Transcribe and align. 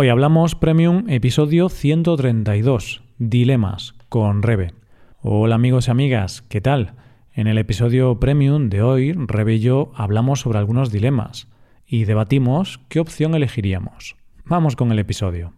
Hoy 0.00 0.10
hablamos 0.10 0.54
Premium 0.54 1.06
episodio 1.08 1.68
132, 1.68 3.02
Dilemas, 3.18 3.96
con 4.08 4.44
Rebe. 4.44 4.72
Hola 5.22 5.56
amigos 5.56 5.88
y 5.88 5.90
amigas, 5.90 6.42
¿qué 6.42 6.60
tal? 6.60 6.94
En 7.32 7.48
el 7.48 7.58
episodio 7.58 8.20
Premium 8.20 8.68
de 8.68 8.80
hoy, 8.80 9.12
Rebe 9.12 9.54
y 9.54 9.58
yo 9.58 9.90
hablamos 9.96 10.38
sobre 10.38 10.60
algunos 10.60 10.92
dilemas 10.92 11.48
y 11.84 12.04
debatimos 12.04 12.78
qué 12.88 13.00
opción 13.00 13.34
elegiríamos. 13.34 14.14
Vamos 14.44 14.76
con 14.76 14.92
el 14.92 15.00
episodio. 15.00 15.54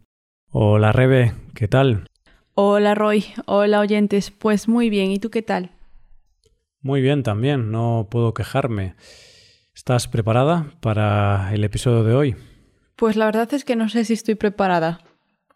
Hola 0.51 0.93
Rebe, 0.93 1.35
¿qué 1.55 1.69
tal? 1.69 2.07
Hola 2.55 2.95
Roy, 2.95 3.27
hola 3.45 3.81
oyentes, 3.81 4.31
pues 4.31 4.69
muy 4.69 4.89
bien, 4.89 5.11
¿y 5.11 5.19
tú 5.19 5.29
qué 5.29 5.43
tal? 5.43 5.73
Muy 6.81 7.03
bien 7.03 7.23
también, 7.23 7.71
no 7.71 8.09
puedo 8.11 8.33
quejarme. 8.33 8.95
¿Estás 9.75 10.09
preparada 10.09 10.73
para 10.81 11.53
el 11.53 11.63
episodio 11.63 12.05
de 12.05 12.15
hoy? 12.15 12.37
Pues 13.01 13.17
la 13.17 13.25
verdad 13.25 13.53
es 13.55 13.65
que 13.65 13.77
no 13.77 13.89
sé 13.89 14.05
si 14.05 14.13
estoy 14.13 14.35
preparada. 14.35 15.01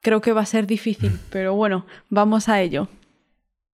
Creo 0.01 0.23
que 0.23 0.33
va 0.33 0.41
a 0.41 0.47
ser 0.47 0.67
difícil, 0.67 1.21
pero 1.31 1.55
bueno, 1.55 1.85
vamos 2.09 2.49
a 2.49 2.63
ello. 2.63 2.89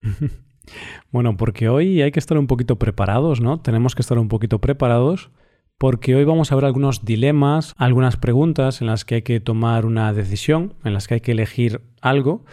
bueno, 1.11 1.35
porque 1.35 1.67
hoy 1.67 2.01
hay 2.01 2.13
que 2.13 2.19
estar 2.19 2.37
un 2.37 2.47
poquito 2.47 2.77
preparados, 2.77 3.41
¿no? 3.41 3.59
Tenemos 3.59 3.93
que 3.93 4.01
estar 4.01 4.17
un 4.19 4.29
poquito 4.29 4.59
preparados 4.59 5.31
porque 5.77 6.15
hoy 6.15 6.23
vamos 6.23 6.49
a 6.49 6.55
ver 6.55 6.63
algunos 6.63 7.03
dilemas, 7.03 7.73
algunas 7.75 8.15
preguntas 8.15 8.79
en 8.79 8.87
las 8.87 9.03
que 9.03 9.15
hay 9.15 9.21
que 9.23 9.41
tomar 9.41 9.85
una 9.85 10.13
decisión, 10.13 10.75
en 10.85 10.93
las 10.93 11.09
que 11.09 11.15
hay 11.15 11.19
que 11.19 11.33
elegir 11.33 11.81
algo. 11.99 12.45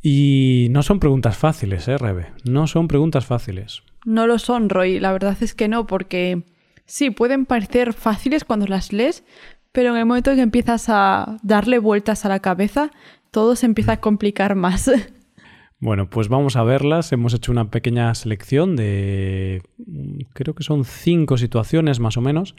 Y 0.00 0.68
no 0.70 0.82
son 0.82 1.00
preguntas 1.00 1.36
fáciles, 1.36 1.86
¿eh, 1.86 1.98
Rebe? 1.98 2.28
No 2.44 2.66
son 2.66 2.88
preguntas 2.88 3.26
fáciles. 3.26 3.82
No 4.06 4.26
lo 4.26 4.38
son, 4.38 4.70
Roy. 4.70 5.00
La 5.00 5.12
verdad 5.12 5.36
es 5.42 5.52
que 5.52 5.68
no, 5.68 5.86
porque 5.86 6.44
sí, 6.86 7.10
pueden 7.10 7.44
parecer 7.44 7.92
fáciles 7.92 8.44
cuando 8.44 8.66
las 8.66 8.94
lees, 8.94 9.22
pero 9.76 9.90
en 9.90 9.98
el 9.98 10.06
momento 10.06 10.30
en 10.30 10.36
que 10.36 10.42
empiezas 10.42 10.86
a 10.88 11.36
darle 11.42 11.78
vueltas 11.78 12.24
a 12.24 12.30
la 12.30 12.40
cabeza, 12.40 12.90
todo 13.30 13.56
se 13.56 13.66
empieza 13.66 13.92
a 13.92 14.00
complicar 14.00 14.54
más. 14.54 14.90
Bueno, 15.78 16.08
pues 16.08 16.28
vamos 16.28 16.56
a 16.56 16.62
verlas. 16.62 17.12
Hemos 17.12 17.34
hecho 17.34 17.52
una 17.52 17.70
pequeña 17.70 18.14
selección 18.14 18.76
de, 18.76 19.60
creo 20.32 20.54
que 20.54 20.62
son 20.62 20.86
cinco 20.86 21.36
situaciones 21.36 22.00
más 22.00 22.16
o 22.16 22.22
menos. 22.22 22.56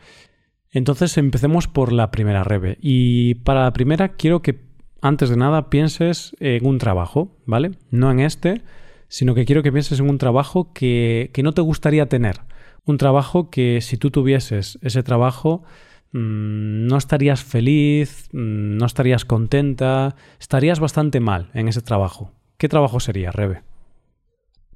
Entonces 0.70 1.18
empecemos 1.18 1.68
por 1.68 1.92
la 1.92 2.12
primera, 2.12 2.44
Rebe. 2.44 2.78
Y 2.80 3.34
para 3.44 3.64
la 3.64 3.73
primera 3.73 4.10
quiero 4.10 4.44
que 4.44 4.60
antes 5.02 5.32
de 5.32 5.38
nada 5.38 5.72
pienses 5.72 6.36
en 6.40 6.64
un 6.64 6.78
trabajo, 6.78 7.36
¿vale? 7.48 7.72
No 7.90 8.12
en 8.12 8.20
este, 8.20 8.62
sino 9.08 9.34
que 9.34 9.45
quiero 9.45 9.64
que 9.64 9.72
pienses 9.72 10.00
en 10.00 10.12
un 10.12 10.20
trabajo 10.20 10.72
que, 10.72 11.32
que 11.34 11.42
no 11.42 11.54
te 11.54 11.62
gustaría 11.62 12.06
tener. 12.06 12.42
Un 12.86 13.00
trabajo 13.00 13.50
que 13.50 13.82
si 13.82 13.98
tú 13.98 14.12
tuvieses 14.12 14.78
ese 14.84 15.02
trabajo 15.02 15.64
Mm, 16.12 16.88
no 16.88 16.98
estarías 16.98 17.44
feliz, 17.44 18.30
mm, 18.32 18.78
no 18.78 18.86
estarías 18.86 19.26
contenta, 19.26 20.16
estarías 20.40 20.80
bastante 20.80 21.20
mal 21.20 21.50
en 21.54 21.68
ese 21.68 21.82
trabajo. 21.82 22.32
¿Qué 22.58 22.70
trabajo 22.70 23.00
sería, 23.00 23.32
Rebe? 23.32 23.62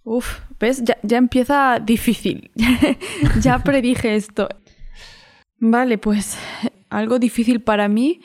Uf, 0.03 0.39
¿ves? 0.59 0.83
Ya, 0.83 1.17
empieza 1.17 1.79
difícil. 1.79 2.51
ya 3.41 3.59
predije 3.59 4.15
esto. 4.15 4.49
Vale, 5.59 5.97
pues 5.97 6.37
algo 6.89 7.19
difícil 7.19 7.61
para 7.61 7.87
mí 7.87 8.21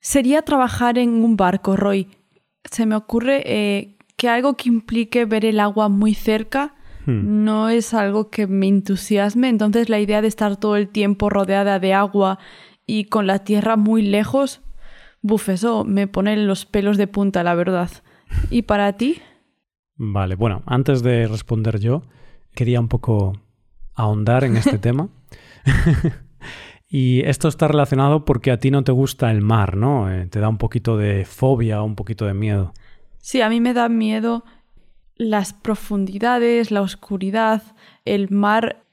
sería 0.00 0.42
trabajar 0.42 0.98
en 0.98 1.24
un 1.24 1.36
barco, 1.36 1.76
Roy. 1.76 2.08
Se 2.70 2.84
me 2.84 2.96
ocurre 2.96 3.42
eh, 3.46 3.96
que 4.16 4.28
algo 4.28 4.54
que 4.54 4.68
implique 4.68 5.24
ver 5.24 5.44
el 5.44 5.60
agua 5.60 5.88
muy 5.88 6.14
cerca 6.14 6.74
Hmm. 7.06 7.44
no 7.44 7.68
es 7.68 7.92
algo 7.92 8.30
que 8.30 8.46
me 8.46 8.68
entusiasme. 8.68 9.48
Entonces 9.48 9.88
la 9.88 10.00
idea 10.00 10.22
de 10.22 10.28
estar 10.28 10.56
todo 10.56 10.76
el 10.76 10.88
tiempo 10.88 11.30
rodeada 11.30 11.78
de 11.78 11.94
agua 11.94 12.38
y 12.86 13.04
con 13.04 13.26
la 13.26 13.40
tierra 13.40 13.76
muy 13.76 14.02
lejos, 14.02 14.62
buf, 15.22 15.48
eso 15.48 15.84
me 15.84 16.06
pone 16.06 16.36
los 16.36 16.66
pelos 16.66 16.96
de 16.96 17.06
punta, 17.06 17.42
la 17.42 17.54
verdad. 17.54 17.90
¿Y 18.50 18.62
para 18.62 18.94
ti? 18.94 19.20
Vale, 19.96 20.34
bueno, 20.34 20.62
antes 20.66 21.02
de 21.02 21.28
responder 21.28 21.78
yo, 21.78 22.02
quería 22.54 22.80
un 22.80 22.88
poco 22.88 23.32
ahondar 23.94 24.44
en 24.44 24.56
este 24.56 24.78
tema. 24.78 25.08
y 26.88 27.20
esto 27.22 27.48
está 27.48 27.68
relacionado 27.68 28.24
porque 28.24 28.50
a 28.50 28.58
ti 28.58 28.70
no 28.70 28.84
te 28.84 28.92
gusta 28.92 29.30
el 29.30 29.40
mar, 29.40 29.76
¿no? 29.76 30.10
Eh, 30.10 30.26
te 30.26 30.40
da 30.40 30.48
un 30.48 30.58
poquito 30.58 30.96
de 30.96 31.24
fobia, 31.24 31.82
un 31.82 31.94
poquito 31.94 32.26
de 32.26 32.34
miedo. 32.34 32.72
Sí, 33.18 33.40
a 33.40 33.48
mí 33.48 33.60
me 33.60 33.72
da 33.72 33.88
miedo 33.88 34.44
las 35.16 35.52
profundidades, 35.52 36.70
la 36.70 36.82
oscuridad, 36.82 37.62
el 38.04 38.30
mar, 38.30 38.84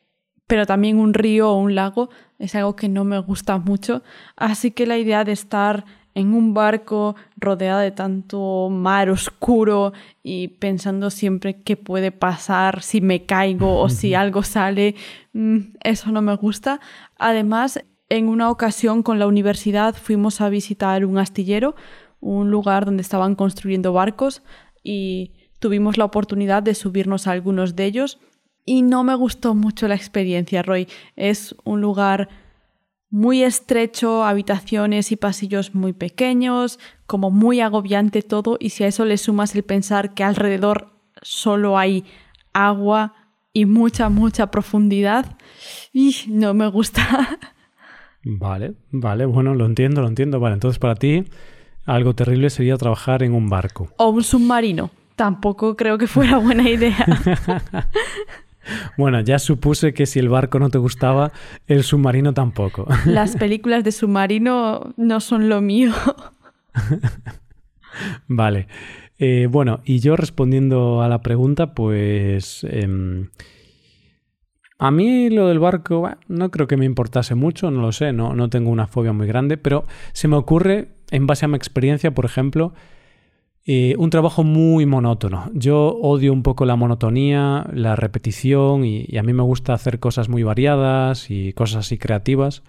pero 0.48 0.66
también 0.66 1.00
un 1.00 1.14
río 1.14 1.52
o 1.52 1.58
un 1.58 1.76
lago 1.76 2.10
es 2.40 2.56
algo 2.56 2.76
que 2.76 2.90
no 2.90 3.04
me 3.04 3.20
gusta 3.20 3.58
mucho. 3.58 4.04
Así 4.36 4.72
que 4.72 4.86
la 4.86 4.98
idea 4.98 5.24
de 5.24 5.32
estar 5.32 5.86
en 6.14 6.34
un 6.34 6.54
barco 6.54 7.16
rodeada 7.38 7.82
de 7.82 7.92
tanto 7.92 8.70
mar 8.70 9.10
oscuro 9.10 9.94
y 10.24 10.50
pensando 10.50 11.10
siempre 11.10 11.62
qué 11.62 11.78
puede 11.78 12.12
pasar 12.12 12.82
si 12.82 13.00
me 13.00 13.26
caigo 13.26 13.80
o 13.80 13.90
si 13.90 14.14
algo 14.14 14.44
sale, 14.44 14.96
mm, 15.34 15.58
eso 15.84 16.12
no 16.12 16.22
me 16.22 16.36
gusta. 16.36 16.82
Además, 17.18 17.80
en 18.10 18.28
una 18.28 18.50
ocasión 18.50 19.04
con 19.04 19.20
la 19.20 19.28
universidad 19.28 19.96
fuimos 19.96 20.42
a 20.42 20.50
visitar 20.50 21.06
un 21.06 21.18
astillero, 21.18 21.76
un 22.20 22.52
lugar 22.52 22.86
donde 22.86 23.02
estaban 23.02 23.36
construyendo 23.36 23.94
barcos 23.94 24.44
y 24.84 25.32
tuvimos 25.62 25.98
la 25.98 26.06
oportunidad 26.06 26.64
de 26.64 26.76
subirnos 26.76 27.28
a 27.28 27.32
algunos 27.32 27.76
de 27.78 27.86
ellos 27.86 28.20
y 28.66 28.82
no 28.82 29.04
me 29.04 29.16
gustó 29.16 29.54
mucho 29.56 29.88
la 29.88 29.96
experiencia, 29.96 30.64
Roy. 30.64 30.88
Es 31.16 31.56
un 31.64 31.80
lugar 31.80 32.28
muy 33.10 33.44
estrecho, 33.44 34.24
habitaciones 34.24 35.12
y 35.12 35.18
pasillos 35.18 35.76
muy 35.76 35.94
pequeños, 35.94 36.80
como 37.06 37.30
muy 37.30 37.62
agobiante 37.62 38.24
todo 38.24 38.58
y 38.60 38.70
si 38.70 38.84
a 38.84 38.88
eso 38.88 39.06
le 39.06 39.18
sumas 39.18 39.56
el 39.56 39.64
pensar 39.64 40.14
que 40.14 40.24
alrededor 40.24 40.90
solo 41.22 41.78
hay 41.78 42.06
agua 42.54 43.14
y 43.54 43.66
mucha, 43.66 44.10
mucha 44.10 44.50
profundidad, 44.50 45.38
y 45.94 46.16
no 46.28 46.54
me 46.54 46.68
gusta. 46.68 47.38
Vale, 48.24 48.76
vale, 48.92 49.26
bueno, 49.26 49.56
lo 49.56 49.66
entiendo, 49.66 50.02
lo 50.02 50.08
entiendo. 50.08 50.40
Vale, 50.40 50.54
entonces 50.54 50.80
para 50.80 50.96
ti 50.96 51.26
algo 51.86 52.14
terrible 52.14 52.50
sería 52.50 52.78
trabajar 52.78 53.24
en 53.24 53.34
un 53.34 53.50
barco. 53.50 53.90
O 53.98 54.10
un 54.10 54.24
submarino 54.24 54.92
tampoco 55.22 55.76
creo 55.76 56.00
que 56.00 56.08
fuera 56.08 56.40
buena 56.40 56.68
idea. 56.68 57.06
Bueno, 58.96 59.20
ya 59.22 59.40
supuse 59.40 59.92
que 59.92 60.06
si 60.06 60.20
el 60.20 60.30
barco 60.30 60.60
no 60.60 60.70
te 60.70 60.78
gustaba, 60.78 61.32
el 61.66 61.84
submarino 61.84 62.32
tampoco. 62.36 62.88
Las 63.06 63.36
películas 63.44 63.84
de 63.84 63.92
submarino 63.92 64.94
no 64.98 65.20
son 65.20 65.50
lo 65.50 65.62
mío. 65.62 65.92
Vale. 68.28 68.68
Eh, 69.18 69.48
bueno, 69.50 69.82
y 69.84 70.00
yo 70.00 70.16
respondiendo 70.16 71.02
a 71.02 71.10
la 71.10 71.24
pregunta, 71.24 71.74
pues... 71.74 72.64
Em, 72.70 73.30
a 74.78 74.92
mí 74.92 75.32
lo 75.32 75.48
del 75.48 75.58
barco 75.58 76.08
no 76.28 76.52
creo 76.52 76.68
que 76.68 76.78
me 76.78 76.86
importase 76.86 77.34
mucho, 77.34 77.72
no 77.72 77.82
lo 77.82 77.92
sé, 77.92 78.14
no, 78.14 78.36
no 78.36 78.50
tengo 78.50 78.70
una 78.70 78.86
fobia 78.86 79.12
muy 79.12 79.26
grande, 79.26 79.58
pero 79.58 79.86
se 80.14 80.28
me 80.28 80.36
ocurre, 80.36 80.90
en 81.10 81.26
base 81.26 81.46
a 81.46 81.48
mi 81.48 81.58
experiencia, 81.58 82.12
por 82.12 82.26
ejemplo, 82.26 82.74
eh, 83.64 83.96
un 84.00 84.10
trabajo 84.10 84.44
muy 84.44 84.86
monótono. 84.88 85.52
Yo 85.54 85.96
odio 86.02 86.34
un 86.34 86.42
poco 86.42 86.66
la 86.66 86.76
monotonía, 86.76 87.68
la 87.74 87.96
repetición 87.96 88.86
y, 88.86 89.06
a 89.18 89.24
mí 89.24 89.34
me 89.34 89.44
gusta 89.44 89.74
hacer 89.74 90.00
cosas 90.00 90.30
muy 90.30 90.42
variadas 90.44 91.30
y 91.30 91.54
cosas 91.54 91.86
así 91.86 91.98
creativas. 91.98 92.64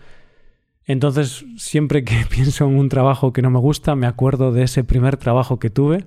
Entonces, 0.84 1.46
siempre 1.56 2.04
que 2.04 2.16
pienso 2.30 2.66
en 2.66 2.78
un 2.78 2.88
trabajo 2.90 3.32
que 3.32 3.42
no 3.42 3.50
me 3.50 3.58
gusta, 3.58 3.94
me 3.96 4.06
acuerdo 4.06 4.52
de 4.52 4.64
ese 4.64 4.84
primer 4.84 5.16
trabajo 5.16 5.58
que 5.58 5.70
tuve, 5.70 6.04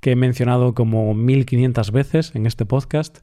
que 0.00 0.12
he 0.12 0.16
mencionado 0.16 0.74
como 0.74 1.14
1500 1.14 1.90
veces 1.90 2.34
en 2.34 2.46
este 2.46 2.66
podcast, 2.66 3.20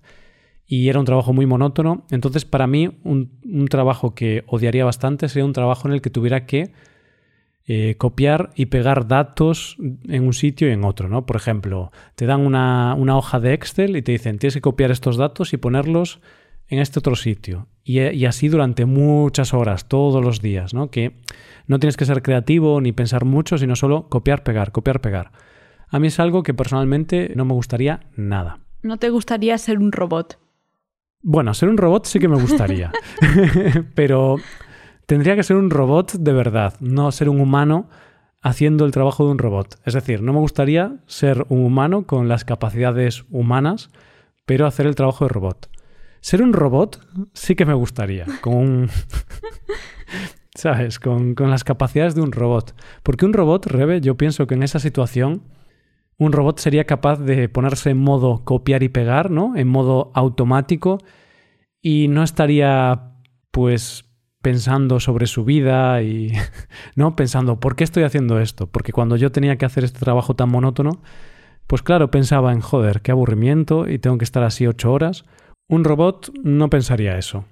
y 0.66 0.90
era 0.90 1.00
un 1.00 1.06
trabajo 1.06 1.34
muy 1.34 1.46
monótono. 1.46 2.06
Entonces, 2.10 2.46
para 2.46 2.66
mí, 2.66 2.98
un 3.04 3.68
trabajo 3.70 4.16
que 4.16 4.44
odiaría 4.48 4.84
bastante 4.86 5.30
sería 5.30 5.46
un 5.46 5.54
trabajo 5.54 5.88
en 5.88 5.94
el 5.94 6.02
que 6.02 6.10
tuviera 6.10 6.48
que 6.48 6.74
eh, 7.68 7.96
copiar 7.98 8.52
y 8.56 8.68
pegar 8.68 9.08
datos 9.08 9.78
en 9.80 10.24
un 10.24 10.34
sitio 10.34 10.70
y 10.70 10.72
en 10.72 10.84
otro, 10.84 11.10
¿no? 11.10 11.26
Por 11.26 11.36
ejemplo, 11.36 11.92
te 12.14 12.28
dan 12.28 12.42
una, 12.42 12.96
hoja 12.96 13.40
de 13.40 13.54
Excel 13.54 13.98
y 13.98 14.04
te 14.04 14.12
dicen 14.12 14.38
tienes 14.38 14.54
que 14.54 14.62
copiar 14.62 14.92
estos 14.92 15.18
datos 15.18 15.52
y 15.52 15.58
ponerlos 15.58 16.20
en 16.68 16.78
este 16.78 17.00
otro 17.00 17.16
sitio. 17.16 17.68
Y, 17.84 18.26
así 18.26 18.50
durante 18.50 18.86
muchas 18.86 19.56
horas, 19.56 19.88
todos 19.88 20.24
los 20.24 20.42
días, 20.42 20.76
¿no? 20.76 20.92
Que 20.92 21.16
no 21.66 21.80
tienes 21.80 21.98
que 21.98 22.06
ser 22.06 22.22
creativo 22.22 22.82
ni 22.82 22.92
pensar 22.92 23.26
mucho, 23.26 23.58
sino 23.58 23.76
solo 23.76 24.10
copiar, 24.10 24.44
pegar, 24.44 24.72
copiar, 24.72 25.02
pegar. 25.02 25.32
A 25.88 25.98
mí 25.98 26.08
es 26.08 26.20
algo 26.20 26.44
que 26.44 26.54
personalmente 26.54 27.34
no 27.36 27.46
me 27.46 27.54
gustaría 27.54 28.02
nada. 28.16 28.60
¿No 28.84 28.98
te 28.98 29.10
gustaría 29.10 29.58
ser 29.58 29.80
un 29.80 29.92
robot? 29.92 30.40
Bueno, 31.24 31.56
ser 31.56 31.70
un 31.70 31.78
robot 31.78 32.06
sí 32.06 32.20
que 32.20 32.28
me 32.28 32.40
gustaría. 32.40 32.92
Pero 33.96 34.38
Tendría 35.06 35.36
que 35.36 35.44
ser 35.44 35.58
un 35.58 35.70
robot 35.70 36.14
de 36.14 36.34
verdad, 36.34 36.74
no 36.80 37.12
ser 37.12 37.30
un 37.30 37.40
humano 37.40 37.90
haciendo 38.42 38.86
el 38.86 38.92
trabajo 38.92 39.26
de 39.26 39.32
un 39.32 39.38
robot. 39.38 39.80
Es 39.86 39.94
decir, 39.94 40.22
no 40.22 40.34
me 40.34 40.40
gustaría 40.40 40.98
ser 41.08 41.46
un 41.50 41.64
humano 41.66 42.06
con 42.06 42.28
las 42.28 42.46
capacidades 42.46 43.26
humanas, 43.30 43.90
pero 44.46 44.68
hacer 44.68 44.88
el 44.88 44.96
trabajo 44.96 45.26
de 45.26 45.30
robot. 45.30 45.70
Ser 46.22 46.42
un 46.42 46.54
robot 46.54 47.00
sí 47.34 47.56
que 47.56 47.66
me 47.66 47.74
gustaría, 47.74 48.26
con 48.42 48.90
¿sabes? 50.56 51.00
Con, 51.00 51.36
con, 51.36 51.52
las 51.52 51.64
capacidades 51.64 52.16
de 52.16 52.22
un 52.22 52.32
robot. 52.32 52.74
Porque 53.04 53.26
un 53.26 53.34
robot, 53.34 53.66
Rebe, 53.68 54.02
yo 54.02 54.16
pienso 54.16 54.48
que 54.48 54.56
en 54.56 54.64
esa 54.64 54.80
situación, 54.80 55.44
un 56.18 56.32
robot 56.32 56.60
sería 56.60 56.86
capaz 56.86 57.20
de 57.20 57.50
ponerse 57.50 57.92
en 57.92 57.98
modo 57.98 58.44
copiar 58.44 58.82
y 58.84 58.90
pegar, 58.90 59.30
¿no? 59.30 59.56
En 59.56 59.68
modo 59.68 60.12
automático 60.14 61.00
y 61.82 62.08
no 62.08 62.24
estaría, 62.24 63.12
pues, 63.52 64.05
pensando 64.46 65.00
sobre 65.00 65.26
su 65.26 65.44
vida 65.44 66.04
y, 66.04 66.32
¿no? 66.96 67.16
Pensando, 67.16 67.60
¿por 67.60 67.76
qué 67.76 67.84
estoy 67.84 68.04
haciendo 68.04 68.40
esto? 68.40 68.68
Porque 68.68 68.92
cuando 68.92 69.16
yo 69.16 69.32
tenía 69.32 69.56
que 69.56 69.66
hacer 69.66 69.84
este 69.84 69.98
trabajo 69.98 70.36
tan 70.36 70.50
monótono, 70.50 71.02
pues 71.66 71.82
claro, 71.82 72.12
pensaba 72.12 72.54
en, 72.54 72.62
joder, 72.62 73.02
qué 73.02 73.10
aburrimiento 73.10 73.90
y 73.90 73.98
tengo 73.98 74.20
que 74.20 74.24
estar 74.24 74.44
así 74.44 74.68
ocho 74.68 74.94
horas. 74.94 75.26
Un 75.68 75.84
robot 75.84 76.32
no 76.44 76.70
pensaría 76.70 77.18
eso. 77.18 77.46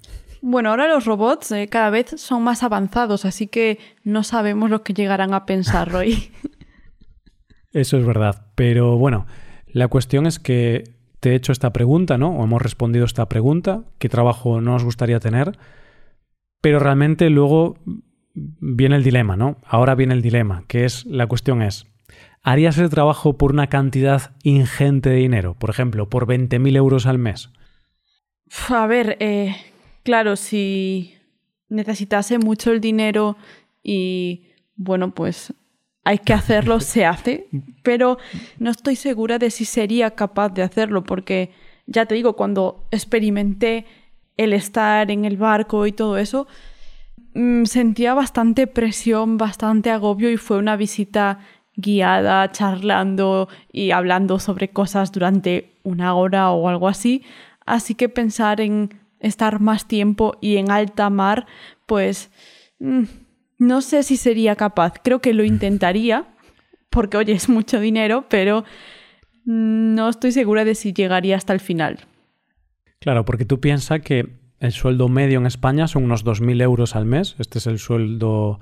Bueno, 0.43 0.69
ahora 0.69 0.87
los 0.87 1.05
robots 1.05 1.51
eh, 1.53 1.67
cada 1.67 1.89
vez 1.89 2.13
son 2.17 2.43
más 2.43 2.61
avanzados, 2.61 3.25
así 3.25 3.47
que 3.47 3.79
no 4.03 4.21
sabemos 4.21 4.69
lo 4.69 4.83
que 4.83 4.93
llegarán 4.93 5.33
a 5.33 5.47
pensar 5.47 5.95
hoy. 5.95 6.31
Eso 7.73 7.97
es 7.97 8.05
verdad. 8.05 8.45
Pero 8.53 8.99
bueno, 8.99 9.25
la 9.65 9.87
cuestión 9.87 10.27
es 10.27 10.37
que 10.37 10.83
te 11.21 11.31
he 11.31 11.35
hecho 11.35 11.53
esta 11.53 11.73
pregunta, 11.73 12.19
¿no? 12.19 12.37
O 12.37 12.43
hemos 12.43 12.61
respondido 12.61 13.05
esta 13.05 13.27
pregunta, 13.29 13.81
¿qué 13.97 14.09
trabajo 14.09 14.61
no 14.61 14.75
os 14.75 14.83
gustaría 14.83 15.19
tener? 15.19 15.57
Pero 16.63 16.80
realmente 16.80 17.30
luego 17.30 17.75
viene 18.33 18.95
el 18.95 19.04
dilema, 19.04 19.36
¿no? 19.36 19.57
Ahora 19.65 19.95
viene 19.95 20.13
el 20.13 20.21
dilema, 20.21 20.63
que 20.69 20.86
es, 20.86 21.06
la 21.06 21.27
cuestión 21.27 21.62
es, 21.62 21.88
¿harías 22.42 22.77
el 22.77 22.89
trabajo 22.89 23.38
por 23.38 23.51
una 23.51 23.68
cantidad 23.68 24.31
ingente 24.44 25.10
de 25.10 25.18
dinero? 25.18 25.56
Por 25.56 25.69
ejemplo, 25.69 26.07
por 26.07 26.25
20.000 26.25 26.77
euros 26.77 27.06
al 27.06 27.18
mes. 27.18 27.50
A 28.69 28.88
ver, 28.88 29.18
eh, 29.19 29.57
claro, 30.04 30.38
si 30.38 31.15
necesitase 31.68 32.38
mucho 32.38 32.71
el 32.71 32.80
dinero 32.80 33.36
y, 33.83 34.44
bueno, 34.77 35.13
pues 35.13 35.54
hay 36.06 36.19
que 36.19 36.31
hacerlo, 36.31 36.80
se 36.80 37.04
hace, 37.04 37.50
pero 37.83 38.19
no 38.57 38.71
estoy 38.71 38.95
segura 38.95 39.38
de 39.38 39.51
si 39.51 39.65
sería 39.65 40.12
capaz 40.12 40.48
de 40.54 40.63
hacerlo, 40.63 41.04
porque 41.04 41.51
ya 41.88 42.06
te 42.06 42.15
digo, 42.15 42.38
cuando 42.38 42.88
experimenté 42.89 43.86
el 44.38 44.53
estar 44.53 45.12
en 45.12 45.25
el 45.25 45.38
barco 45.38 45.85
y 45.88 45.91
todo 45.91 46.18
eso, 46.18 46.47
mm, 47.33 47.65
sentía 47.65 48.13
bastante 48.13 48.68
presión, 48.68 49.38
bastante 49.38 49.91
agobio 49.91 50.31
y 50.31 50.38
fue 50.38 50.57
una 50.57 50.75
visita 50.75 51.39
guiada, 51.75 52.51
charlando 52.51 53.50
y 53.71 53.91
hablando 53.91 54.39
sobre 54.39 54.69
cosas 54.69 55.12
durante 55.12 55.71
una 55.83 56.13
hora 56.15 56.51
o 56.51 56.69
algo 56.69 56.88
así. 56.88 57.24
Así 57.65 57.95
que 57.95 58.09
pensar 58.09 58.62
en 58.62 58.89
estar 59.19 59.59
más 59.59 59.88
tiempo 59.88 60.38
y 60.41 60.57
en 60.57 60.69
alta 60.69 61.09
mar, 61.09 61.47
pues 61.86 62.29
mm, 62.79 63.03
no 63.57 63.81
sé 63.81 64.03
si 64.03 64.18
sería 64.18 64.56
capaz. 64.56 64.95
Creo 65.03 65.19
que 65.19 65.33
lo 65.33 65.44
intentaría, 65.44 66.25
porque 66.89 67.18
oye, 67.18 67.33
es 67.33 67.50
mucho 67.50 67.79
dinero, 67.79 68.25
pero 68.29 68.65
no 69.45 70.09
estoy 70.09 70.31
segura 70.31 70.65
de 70.65 70.75
si 70.75 70.94
llegaría 70.94 71.36
hasta 71.36 71.53
el 71.53 71.59
final. 71.59 72.00
Claro, 73.03 73.25
porque 73.25 73.44
tú 73.44 73.59
piensas 73.59 74.00
que 74.00 74.29
el 74.61 74.71
sueldo 74.71 75.09
medio 75.09 75.38
en 75.38 75.45
España 75.45 75.89
son 75.89 76.05
unos 76.05 76.23
2.000 76.23 76.61
euros 76.61 76.95
al 76.95 77.05
mes. 77.05 77.35
Este 77.38 77.57
es 77.57 77.67
el 77.67 77.77
sueldo 77.77 78.61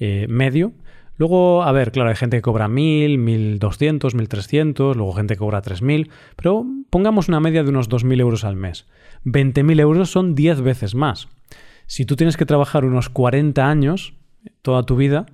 eh, 0.00 0.26
medio. 0.28 0.72
Luego, 1.18 1.62
a 1.62 1.70
ver, 1.70 1.92
claro, 1.92 2.08
hay 2.10 2.16
gente 2.16 2.38
que 2.38 2.42
cobra 2.42 2.66
1.000, 2.66 3.60
1.200, 3.60 4.00
1.300, 4.12 4.96
luego 4.96 5.12
gente 5.12 5.34
que 5.34 5.38
cobra 5.38 5.62
3.000, 5.62 6.10
pero 6.34 6.66
pongamos 6.90 7.28
una 7.28 7.38
media 7.38 7.62
de 7.62 7.70
unos 7.70 7.88
2.000 7.88 8.18
euros 8.18 8.42
al 8.42 8.56
mes. 8.56 8.86
20.000 9.24 9.78
euros 9.78 10.10
son 10.10 10.34
10 10.34 10.62
veces 10.62 10.96
más. 10.96 11.28
Si 11.86 12.04
tú 12.04 12.16
tienes 12.16 12.36
que 12.36 12.44
trabajar 12.44 12.84
unos 12.84 13.08
40 13.08 13.70
años, 13.70 14.14
toda 14.62 14.82
tu 14.82 14.96
vida, 14.96 15.26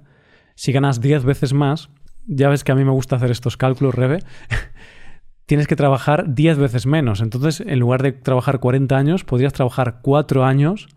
si 0.56 0.72
ganas 0.72 1.00
10 1.00 1.24
veces 1.24 1.54
más, 1.54 1.88
ya 2.26 2.50
ves 2.50 2.64
que 2.64 2.72
a 2.72 2.74
mí 2.74 2.84
me 2.84 2.90
gusta 2.90 3.16
hacer 3.16 3.30
estos 3.30 3.56
cálculos, 3.56 3.94
Rebe, 3.94 4.18
tienes 5.52 5.66
que 5.66 5.76
trabajar 5.76 6.34
10 6.34 6.56
veces 6.56 6.86
menos. 6.86 7.20
Entonces, 7.20 7.60
en 7.60 7.78
lugar 7.78 8.02
de 8.02 8.12
trabajar 8.12 8.58
40 8.58 8.96
años, 8.96 9.22
podrías 9.22 9.52
trabajar 9.52 9.98
4 10.00 10.46
años 10.46 10.88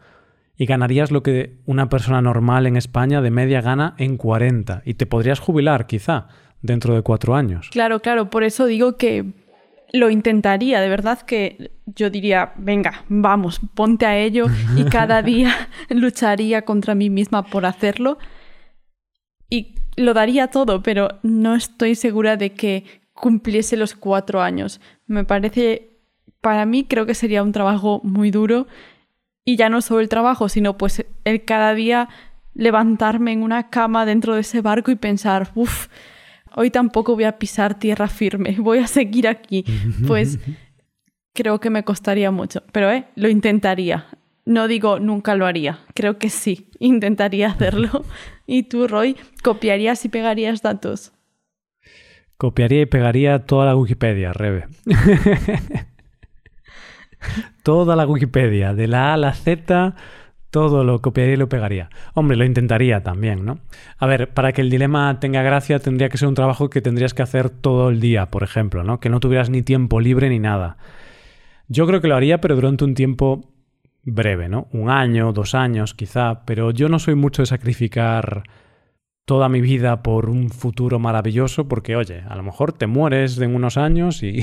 y 0.56 0.66
ganarías 0.66 1.12
lo 1.12 1.24
que 1.24 1.58
una 1.66 1.90
persona 1.90 2.22
normal 2.22 2.66
en 2.66 2.78
España 2.78 3.22
de 3.22 3.32
media 3.32 3.60
gana 3.60 3.96
en 3.98 4.16
40. 4.16 4.84
Y 4.86 4.94
te 4.94 5.08
podrías 5.08 5.42
jubilar, 5.42 5.88
quizá, 5.88 6.30
dentro 6.62 6.96
de 6.96 7.02
4 7.02 7.36
años. 7.36 7.68
Claro, 7.70 8.00
claro, 8.00 8.30
por 8.30 8.46
eso 8.46 8.66
digo 8.66 8.96
que 8.96 9.34
lo 9.92 10.10
intentaría, 10.10 10.80
de 10.80 10.88
verdad 10.88 11.20
que 11.24 11.72
yo 11.88 12.10
diría, 12.10 12.54
venga, 12.56 13.04
vamos, 13.10 13.60
ponte 13.74 14.06
a 14.06 14.18
ello 14.18 14.46
y 14.78 14.86
cada 14.90 15.22
día 15.22 15.54
lucharía 15.90 16.62
contra 16.62 16.96
mí 16.96 17.10
misma 17.10 17.44
por 17.44 17.66
hacerlo 17.66 18.20
y 19.50 19.76
lo 19.98 20.14
daría 20.14 20.48
todo, 20.48 20.82
pero 20.82 21.20
no 21.24 21.56
estoy 21.56 21.96
segura 21.96 22.38
de 22.38 22.54
que 22.54 23.05
cumpliese 23.16 23.78
los 23.78 23.96
cuatro 23.96 24.42
años. 24.42 24.80
Me 25.08 25.24
parece, 25.24 25.98
para 26.42 26.66
mí 26.66 26.84
creo 26.84 27.08
que 27.08 27.16
sería 27.16 27.42
un 27.42 27.52
trabajo 27.52 28.02
muy 28.04 28.30
duro 28.30 28.68
y 29.44 29.56
ya 29.56 29.70
no 29.70 29.82
solo 29.82 30.02
el 30.02 30.10
trabajo, 30.10 30.50
sino 30.50 30.78
pues 30.78 31.06
el 31.24 31.44
cada 31.46 31.74
día 31.74 32.10
levantarme 32.54 33.32
en 33.32 33.42
una 33.42 33.70
cama 33.70 34.06
dentro 34.06 34.36
de 34.36 34.42
ese 34.42 34.62
barco 34.62 34.92
y 34.92 34.96
pensar, 34.96 35.52
uff, 35.56 35.88
hoy 36.56 36.72
tampoco 36.72 37.16
voy 37.16 37.24
a 37.24 37.38
pisar 37.38 37.80
tierra 37.80 38.08
firme, 38.08 38.56
voy 38.60 38.80
a 38.80 38.88
seguir 38.88 39.28
aquí. 39.28 39.66
Pues 40.08 40.40
creo 41.34 41.60
que 41.60 41.70
me 41.70 41.84
costaría 41.84 42.32
mucho, 42.32 42.64
pero 42.72 42.92
eh, 42.92 43.06
lo 43.16 43.30
intentaría. 43.30 44.08
No 44.46 44.68
digo 44.68 45.00
nunca 45.00 45.36
lo 45.36 45.48
haría, 45.48 45.80
creo 45.94 46.20
que 46.20 46.30
sí, 46.30 46.70
intentaría 46.80 47.48
hacerlo. 47.48 48.06
¿Y 48.46 48.64
tú, 48.64 48.88
Roy, 48.88 49.16
copiarías 49.44 50.06
y 50.06 50.10
pegarías 50.10 50.62
datos? 50.62 51.12
Copiaría 52.38 52.82
y 52.82 52.86
pegaría 52.86 53.46
toda 53.46 53.66
la 53.66 53.76
Wikipedia, 53.76 54.34
Rebe. 54.34 54.68
toda 57.64 57.96
la 57.96 58.06
Wikipedia, 58.06 58.74
de 58.74 58.88
la 58.88 59.12
A 59.12 59.14
a 59.14 59.18
la 59.18 59.34
Z, 59.34 59.96
todo 60.50 60.84
lo 60.84 61.02
copiaría 61.02 61.34
y 61.34 61.38
lo 61.38 61.50
pegaría. 61.50 61.90
Hombre, 62.14 62.38
lo 62.38 62.46
intentaría 62.46 63.04
también, 63.04 63.46
¿no? 63.46 63.60
A 63.98 64.06
ver, 64.06 64.34
para 64.34 64.54
que 64.54 64.62
el 64.62 64.70
dilema 64.70 65.20
tenga 65.20 65.42
gracia 65.42 65.80
tendría 65.80 66.10
que 66.10 66.18
ser 66.18 66.28
un 66.28 66.34
trabajo 66.34 66.70
que 66.70 66.82
tendrías 66.82 67.14
que 67.14 67.24
hacer 67.24 67.50
todo 67.50 67.90
el 67.90 68.00
día, 68.00 68.28
por 68.28 68.44
ejemplo, 68.44 68.84
¿no? 68.84 69.00
Que 69.00 69.10
no 69.10 69.20
tuvieras 69.20 69.50
ni 69.50 69.64
tiempo 69.64 70.00
libre 70.00 70.30
ni 70.30 70.40
nada. 70.40 70.78
Yo 71.68 71.88
creo 71.88 72.00
que 72.02 72.08
lo 72.08 72.16
haría, 72.16 72.40
pero 72.42 72.56
durante 72.56 72.86
un 72.86 72.94
tiempo 72.94 73.52
breve, 74.04 74.48
¿no? 74.48 74.68
Un 74.72 74.90
año, 74.90 75.34
dos 75.34 75.56
años, 75.56 75.94
quizá, 75.94 76.46
pero 76.46 76.72
yo 76.72 76.90
no 76.90 77.00
soy 77.00 77.16
mucho 77.16 77.42
de 77.42 77.48
sacrificar 77.48 78.44
toda 79.26 79.50
mi 79.50 79.62
vida 79.62 80.04
por 80.04 80.30
un 80.30 80.50
futuro 80.50 81.00
maravilloso, 81.00 81.68
porque 81.68 81.96
oye, 81.96 82.24
a 82.28 82.36
lo 82.36 82.44
mejor 82.44 82.74
te 82.74 82.88
mueres 82.88 83.38
en 83.40 83.56
unos 83.56 83.78
años 83.78 84.24
y, 84.24 84.40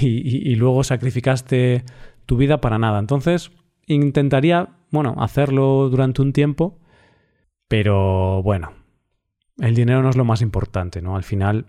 y, 0.00 0.50
y 0.50 0.54
luego 0.54 0.84
sacrificaste 0.84 1.84
tu 2.26 2.36
vida 2.36 2.60
para 2.60 2.78
nada. 2.78 2.98
Entonces, 2.98 3.50
intentaría 3.86 4.76
bueno, 4.90 5.14
hacerlo 5.18 5.88
durante 5.88 6.22
un 6.22 6.32
tiempo, 6.32 6.78
pero 7.68 8.42
bueno, 8.42 8.72
el 9.58 9.74
dinero 9.74 10.02
no 10.02 10.10
es 10.10 10.16
lo 10.16 10.24
más 10.24 10.42
importante, 10.42 11.02
¿no? 11.02 11.16
Al 11.16 11.24
final, 11.24 11.66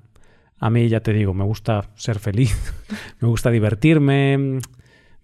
a 0.57 0.69
mí 0.69 0.87
ya 0.87 1.01
te 1.01 1.13
digo, 1.13 1.33
me 1.33 1.43
gusta 1.43 1.91
ser 1.95 2.19
feliz, 2.19 2.73
me 3.19 3.27
gusta 3.27 3.49
divertirme, 3.49 4.59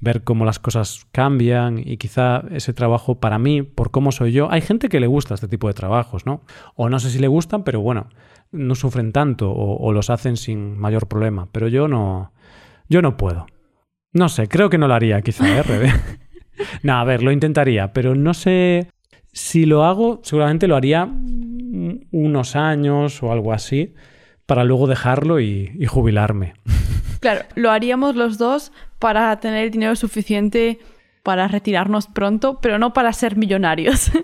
ver 0.04 0.24
cómo 0.24 0.46
las 0.46 0.60
cosas 0.60 1.08
cambian 1.12 1.80
y 1.80 1.98
quizá 1.98 2.44
ese 2.52 2.74
trabajo 2.74 3.20
para 3.20 3.40
mí, 3.40 3.64
por 3.64 3.92
cómo 3.92 4.12
soy 4.12 4.34
yo, 4.34 4.52
hay 4.52 4.62
gente 4.62 4.90
que 4.90 5.00
le 5.00 5.08
gusta 5.08 5.34
este 5.34 5.48
tipo 5.48 5.68
de 5.68 5.74
trabajos, 5.74 6.26
¿no? 6.26 6.42
O 6.76 6.90
no 6.90 7.00
sé 7.00 7.10
si 7.10 7.20
le 7.20 7.28
gustan, 7.28 7.64
pero 7.64 7.82
bueno, 7.82 8.10
no 8.52 8.76
sufren 8.76 9.12
tanto 9.12 9.52
o, 9.52 9.92
los 9.94 10.10
hacen 10.10 10.38
sin 10.38 10.78
mayor 10.78 11.08
problema, 11.08 11.48
pero 11.52 11.68
yo 11.68 11.88
no, 11.88 12.34
yo 12.90 13.02
no 13.02 13.18
puedo. 13.18 13.48
No 14.12 14.30
sé, 14.30 14.48
creo 14.48 14.70
que 14.70 14.78
no 14.78 14.88
lo 14.88 14.94
haría 14.94 15.22
quizá, 15.22 15.60
¿eh, 15.60 15.94
no, 16.84 16.94
a 16.94 17.04
ver, 17.04 17.24
lo 17.24 17.32
intentaría, 17.32 17.94
pero 17.94 18.14
no 18.14 18.34
sé 18.34 18.90
si 19.32 19.66
lo 19.66 19.86
hago, 19.86 20.20
seguramente 20.24 20.68
lo 20.68 20.76
haría 20.76 21.10
unos 22.12 22.56
años 22.56 23.24
o 23.24 23.32
algo 23.32 23.54
así, 23.54 23.96
para 24.46 24.64
luego 24.64 24.88
dejarlo 24.88 25.40
y, 25.40 25.86
jubilarme. 25.88 26.54
Claro, 27.20 27.46
lo 27.56 27.72
haríamos 27.72 28.16
los 28.16 28.38
dos 28.38 28.72
para 29.04 29.38
tener 29.42 29.66
el 29.66 29.72
dinero 29.72 29.98
suficiente 29.98 30.80
para 31.24 31.50
retirarnos 31.50 32.08
pronto, 32.08 32.60
pero 32.62 32.80
no 32.80 32.94
para 32.94 33.12
ser 33.12 33.36
millonarios. 33.36 34.10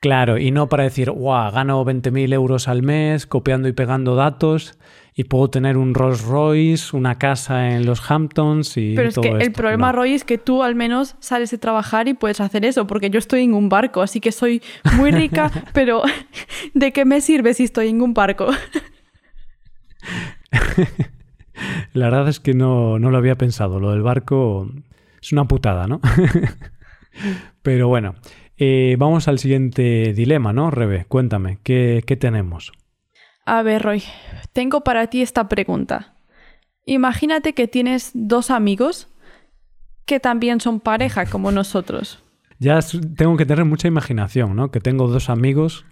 Claro, 0.00 0.38
y 0.38 0.52
no 0.52 0.68
para 0.68 0.84
decir, 0.84 1.10
guau, 1.10 1.50
gano 1.50 1.84
20.000 1.84 2.32
euros 2.32 2.68
al 2.68 2.84
mes 2.84 3.26
copiando 3.26 3.66
y 3.66 3.72
pegando 3.72 4.14
datos 4.14 4.78
y 5.12 5.24
puedo 5.24 5.50
tener 5.50 5.76
un 5.76 5.92
Rolls 5.92 6.22
Royce, 6.22 6.96
una 6.96 7.18
casa 7.18 7.70
en 7.70 7.84
los 7.84 8.08
Hamptons 8.08 8.76
y 8.76 8.94
Pero 8.94 9.08
es 9.08 9.18
que 9.18 9.30
el 9.30 9.50
problema, 9.50 9.90
Roy, 9.90 10.12
es 10.12 10.22
que 10.22 10.38
tú 10.38 10.62
al 10.62 10.76
menos 10.76 11.16
sales 11.18 11.50
de 11.50 11.58
trabajar 11.58 12.06
y 12.06 12.14
puedes 12.14 12.40
hacer 12.40 12.64
eso, 12.64 12.86
porque 12.86 13.10
yo 13.10 13.18
estoy 13.18 13.42
en 13.42 13.54
un 13.54 13.68
barco, 13.68 14.00
así 14.00 14.20
que 14.20 14.30
soy 14.30 14.62
muy 14.96 15.10
rica, 15.10 15.50
pero 15.74 16.02
¿de 16.74 16.92
qué 16.92 17.04
me 17.04 17.20
sirve 17.20 17.52
si 17.52 17.64
estoy 17.64 17.88
en 17.88 18.00
un 18.00 18.14
barco? 18.14 18.46
La 21.92 22.06
verdad 22.06 22.28
es 22.28 22.40
que 22.40 22.54
no, 22.54 22.98
no 22.98 23.10
lo 23.10 23.18
había 23.18 23.36
pensado. 23.36 23.80
Lo 23.80 23.92
del 23.92 24.02
barco 24.02 24.70
es 25.20 25.32
una 25.32 25.46
putada, 25.46 25.86
¿no? 25.86 26.00
pero 27.62 27.88
bueno. 27.88 28.14
Eh, 28.60 28.96
vamos 28.98 29.28
al 29.28 29.38
siguiente 29.38 30.12
dilema, 30.12 30.52
¿no, 30.52 30.72
Rebe? 30.72 31.04
Cuéntame, 31.04 31.60
¿qué, 31.62 32.02
¿qué 32.04 32.16
tenemos? 32.16 32.72
A 33.46 33.62
ver, 33.62 33.82
Roy, 33.82 34.02
tengo 34.52 34.82
para 34.82 35.06
ti 35.06 35.22
esta 35.22 35.48
pregunta. 35.48 36.16
Imagínate 36.84 37.52
que 37.52 37.68
tienes 37.68 38.10
dos 38.14 38.50
amigos 38.50 39.08
que 40.06 40.18
también 40.18 40.60
son 40.60 40.80
pareja 40.80 41.26
como 41.26 41.52
nosotros. 41.52 42.22
Ya 42.58 42.80
tengo 43.16 43.36
que 43.36 43.46
tener 43.46 43.64
mucha 43.64 43.86
imaginación, 43.86 44.56
¿no? 44.56 44.72
Que 44.72 44.80
tengo 44.80 45.06
dos 45.06 45.30
amigos. 45.30 45.84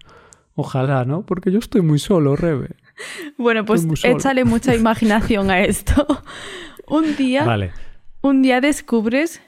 Ojalá, 0.54 1.04
¿no? 1.04 1.24
Porque 1.24 1.52
yo 1.52 1.58
estoy 1.60 1.82
muy 1.82 1.98
solo, 1.98 2.34
Rebe. 2.34 2.70
Bueno, 3.38 3.64
pues 3.64 3.86
échale 4.04 4.44
mucha 4.44 4.74
imaginación 4.82 5.50
a 5.50 5.60
esto. 5.60 6.06
un 6.86 7.16
día, 7.16 7.44
vale. 7.44 7.72
un 8.22 8.42
día 8.42 8.60
descubres 8.60 9.42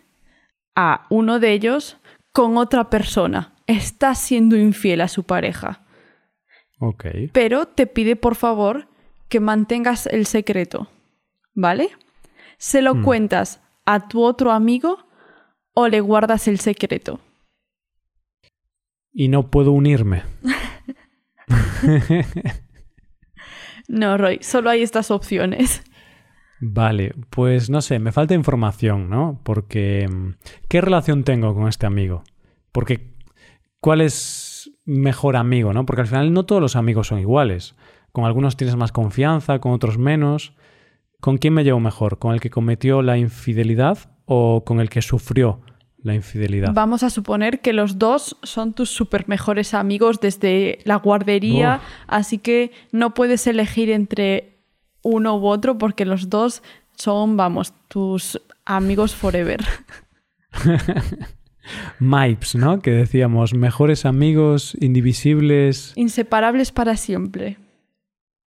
a 0.77 1.07
uno 1.11 1.39
de 1.41 1.53
ellos 1.53 1.97
con 2.33 2.57
otra 2.57 2.91
persona. 2.91 3.55
Está 3.67 4.15
siendo 4.15 4.57
infiel 4.57 5.01
a 5.01 5.09
su 5.09 5.25
pareja. 5.25 5.81
Ok. 6.81 7.05
Pero 7.33 7.67
te 7.67 7.87
pide 7.87 8.17
por 8.17 8.35
favor 8.37 8.87
que 9.29 9.41
mantengas 9.41 10.07
el 10.07 10.27
secreto. 10.27 10.89
¿Vale? 11.55 11.91
Se 12.59 12.83
lo 12.83 12.95
Mm. 12.95 13.03
cuentas 13.03 13.61
a 13.85 14.09
tu 14.09 14.23
otro 14.23 14.53
amigo 14.53 14.99
o 15.75 15.89
le 15.89 16.01
guardas 16.01 16.47
el 16.49 16.61
secreto. 16.61 17.21
Y 19.13 19.29
no 19.29 19.51
puedo 19.51 19.73
unirme. 19.73 20.23
No, 23.89 24.17
Roy, 24.19 24.39
solo 24.43 24.71
hay 24.71 24.83
estas 24.83 25.11
opciones. 25.11 25.83
Vale, 26.61 27.15
pues 27.31 27.71
no 27.71 27.81
sé, 27.81 27.99
me 27.99 28.13
falta 28.13 28.35
información, 28.35 29.09
¿no? 29.09 29.41
Porque 29.45 30.09
mm, 30.09 30.35
¿qué 30.69 30.81
relación 30.81 31.25
tengo 31.25 31.55
con 31.55 31.69
este 31.69 31.87
amigo? 31.87 32.25
Porque 32.73 33.15
¿cuál 33.81 34.01
es 34.01 34.71
mejor 34.85 35.37
amigo, 35.37 35.73
no? 35.73 35.87
Porque 35.87 36.03
al 36.03 36.09
final 36.09 36.33
no 36.33 36.45
todos 36.45 36.61
los 36.61 36.77
amigos 36.77 37.09
son 37.09 37.21
iguales. 37.21 37.77
Con 38.13 38.25
algunos 38.25 38.57
tienes 38.57 38.77
más 38.77 38.93
confianza, 38.93 39.61
con 39.61 39.73
otros 39.73 39.99
menos. 39.99 40.55
¿Con 41.21 41.39
quién 41.39 41.55
me 41.55 41.65
llevo 41.65 41.81
mejor? 41.81 42.19
¿Con 42.19 42.35
el 42.35 42.41
que 42.41 42.51
cometió 42.51 43.03
la 43.03 43.19
infidelidad 43.19 43.99
o 44.25 44.65
con 44.65 44.81
el 44.81 44.91
que 44.91 45.03
sufrió 45.03 45.61
la 46.03 46.15
infidelidad? 46.15 46.73
Vamos 46.73 47.03
a 47.03 47.11
suponer 47.11 47.61
que 47.61 47.73
los 47.73 47.99
dos 47.99 48.37
son 48.43 48.73
tus 48.73 48.91
super 48.91 49.29
mejores 49.29 49.75
amigos 49.75 50.21
desde 50.21 50.79
la 50.85 50.97
guardería, 50.97 51.77
Uf. 51.77 52.05
así 52.07 52.39
que 52.39 52.73
no 52.93 53.15
puedes 53.15 53.47
elegir 53.47 53.91
entre 53.91 54.59
uno 55.03 55.37
u 55.39 55.47
otro 55.47 55.79
porque 55.79 56.05
los 56.05 56.29
dos 56.29 56.63
son, 56.97 57.37
vamos, 57.37 57.73
tus 57.89 58.41
amigos 58.65 59.15
forever. 59.15 59.65
MIPes, 62.01 62.55
¿no? 62.57 62.81
Que 62.81 62.91
decíamos, 62.91 63.55
mejores 63.55 64.07
amigos, 64.07 64.77
indivisibles. 64.81 65.93
Inseparables 65.97 66.73
para 66.73 66.97
siempre. 66.97 67.59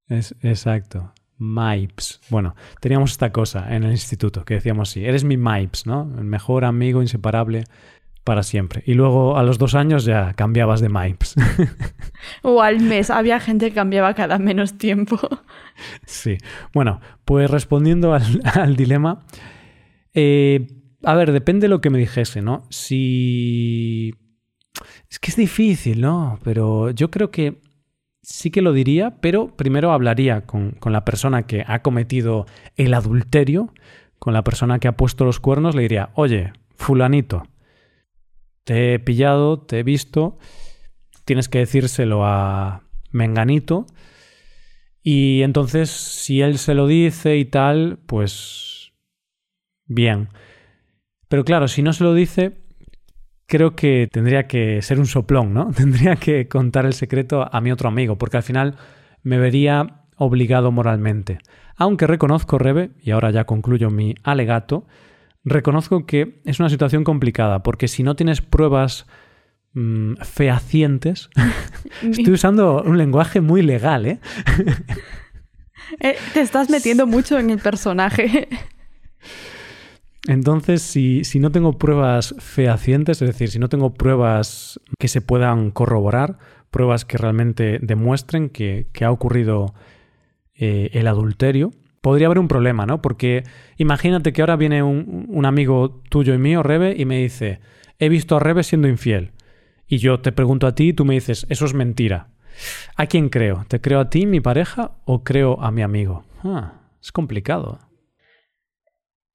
Es, 0.08 0.34
exacto. 0.42 1.14
MIPes. 1.40 2.22
Bueno, 2.30 2.56
teníamos 2.82 3.12
esta 3.12 3.32
cosa 3.32 3.74
en 3.76 3.84
el 3.84 3.92
instituto 3.92 4.46
que 4.46 4.56
decíamos 4.56 4.90
sí, 4.90 5.04
eres 5.06 5.24
mi 5.24 5.38
MIPes, 5.38 5.88
¿no? 5.88 6.12
El 6.18 6.26
mejor 6.26 6.66
amigo 6.66 7.02
inseparable 7.02 7.64
para 8.24 8.44
siempre. 8.44 8.84
Y 8.86 8.94
luego 8.94 9.38
a 9.38 9.44
los 9.44 9.58
dos 9.58 9.74
años 9.74 10.06
ya 10.06 10.34
cambiabas 10.34 10.82
de 10.82 10.90
MIPes. 10.90 11.36
O 12.44 12.62
al 12.62 12.82
mes, 12.82 13.10
había 13.10 13.40
gente 13.40 13.70
que 13.70 13.76
cambiaba 13.76 14.14
cada 14.14 14.38
menos 14.38 14.78
tiempo. 14.78 15.18
sí. 16.06 16.38
Bueno, 16.74 17.00
pues 17.26 17.50
respondiendo 17.50 18.14
al, 18.14 18.42
al 18.54 18.76
dilema, 18.76 19.26
eh, 20.14 20.68
a 21.04 21.16
ver, 21.16 21.32
depende 21.32 21.66
de 21.66 21.70
lo 21.70 21.82
que 21.82 21.90
me 21.90 21.98
dijese, 21.98 22.42
¿no? 22.42 22.68
Si... 22.70 24.14
Es 25.10 25.18
que 25.18 25.32
es 25.32 25.38
difícil, 25.38 26.02
¿no? 26.02 26.40
Pero 26.44 26.92
yo 26.92 27.10
creo 27.10 27.32
que 27.32 27.62
sí 28.30 28.52
que 28.52 28.62
lo 28.62 28.74
diría, 28.74 29.18
pero 29.22 29.56
primero 29.56 29.92
hablaría 29.92 30.42
con, 30.42 30.72
con, 30.72 30.94
la 30.94 31.04
persona 31.04 31.48
que 31.48 31.64
ha 31.68 31.82
cometido 31.82 32.46
el 32.76 32.94
adulterio, 32.94 33.74
con 34.20 34.34
la 34.34 34.44
persona 34.44 34.80
que 34.80 34.88
ha 34.88 34.96
puesto 34.96 35.26
los 35.26 35.40
cuernos, 35.40 35.76
le 35.76 35.82
diría, 35.82 36.12
oye, 36.14 36.54
fulanito, 36.76 37.44
te 38.64 38.94
he 38.94 39.00
pillado, 39.00 39.60
te 39.60 39.80
he 39.80 39.84
visto, 39.84 40.38
tienes 41.26 41.50
que 41.50 41.60
decírselo 41.60 42.24
a 42.24 42.84
Menganito, 43.12 43.88
y 45.02 45.42
entonces 45.42 45.90
si 45.90 46.42
él 46.42 46.60
se 46.60 46.76
lo 46.76 46.86
dice 46.86 47.38
y 47.38 47.46
tal, 47.46 48.00
pues 48.06 48.94
bien. 49.86 50.30
Pero 51.28 51.44
claro, 51.44 51.68
si 51.68 51.82
no 51.82 51.94
se 51.94 52.04
lo 52.04 52.14
dice, 52.14 52.62
creo 53.50 53.76
que 53.76 54.08
tendría 54.10 54.48
que 54.48 54.82
ser 54.82 55.00
un 55.00 55.08
soplón, 55.08 55.54
¿no? 55.54 55.72
Tendría 55.76 56.16
que 56.16 56.48
contar 56.48 56.86
el 56.86 56.94
secreto 56.94 57.50
a 57.52 57.60
mi 57.60 57.72
otro 57.72 57.90
amigo, 57.90 58.18
porque 58.18 58.38
al 58.38 58.44
final 58.44 58.76
me 59.24 59.38
vería 59.38 60.06
obligado 60.16 60.72
moralmente. 60.72 61.40
Aunque 61.76 62.08
reconozco, 62.08 62.58
Rebe, 62.58 62.92
y 63.02 63.12
ahora 63.12 63.32
ya 63.32 63.46
concluyo 63.46 63.90
mi 63.90 64.16
alegato, 64.24 64.86
reconozco 65.44 66.06
que 66.06 66.42
es 66.46 66.60
una 66.60 66.70
situación 66.70 67.04
complicada, 67.04 67.64
porque 67.64 67.88
si 67.88 68.04
no 68.04 68.16
tienes 68.16 68.42
pruebas 68.42 69.08
mmm, 69.74 70.16
fehacientes, 70.22 71.30
estoy 72.04 72.34
usando 72.34 72.84
un 72.84 72.98
lenguaje 72.98 73.42
muy 73.42 73.62
legal, 73.62 74.06
¿eh? 74.06 74.20
eh 76.02 76.18
te 76.34 76.42
estás 76.42 76.70
metiendo 76.70 77.08
mucho 77.08 77.40
en 77.40 77.50
el 77.50 77.60
personaje. 77.60 78.48
Entonces, 80.28 80.82
si, 80.82 81.24
si, 81.24 81.40
no 81.40 81.52
tengo 81.52 81.78
pruebas 81.78 82.36
fehacientes, 82.40 83.22
es 83.22 83.28
decir, 83.28 83.50
si 83.50 83.60
no 83.60 83.70
tengo 83.70 83.94
pruebas 83.94 84.80
que 85.00 85.08
se 85.08 85.22
puedan 85.22 85.72
corroborar, 85.72 86.38
pruebas 86.72 87.06
que 87.06 87.18
realmente 87.18 87.80
demuestren 87.82 88.50
que, 88.50 88.88
que 88.92 89.06
ha 89.06 89.12
ocurrido 89.12 89.74
eh, 90.56 90.90
el 90.94 91.08
adulterio, 91.08 91.72
podría 92.02 92.28
haber 92.28 92.40
un 92.40 92.48
problema, 92.48 92.86
¿no? 92.86 93.02
Porque 93.02 93.44
imagínate 93.78 94.34
que 94.34 94.42
ahora 94.42 94.58
viene 94.58 94.84
un, 94.84 95.26
un, 95.30 95.46
amigo 95.46 96.02
tuyo 96.10 96.34
y 96.34 96.38
mío, 96.38 96.64
Rebe, 96.64 96.96
y 96.98 97.06
me 97.06 97.20
dice, 97.20 97.60
he 97.98 98.10
visto 98.10 98.36
a 98.36 98.40
Rebe 98.40 98.64
siendo 98.64 98.88
infiel. 98.88 99.32
Y 99.88 99.98
yo 99.98 100.20
te 100.20 100.32
pregunto 100.32 100.68
a 100.68 100.76
ti 100.76 100.90
y 100.90 100.94
tú 100.94 101.06
me 101.06 101.14
dices, 101.16 101.48
eso 101.50 101.66
es 101.66 101.74
mentira. 101.74 102.28
¿A 102.96 103.08
quién 103.08 103.30
creo? 103.30 103.66
¿Te 103.68 103.80
creo 103.80 104.02
a 104.02 104.10
ti, 104.10 104.26
mi 104.26 104.42
pareja, 104.42 104.92
o 105.06 105.24
creo 105.24 105.62
a 105.62 105.72
mi 105.72 105.82
amigo? 105.82 106.26
Ah, 106.44 106.74
es 107.02 107.12
complicado. 107.12 107.80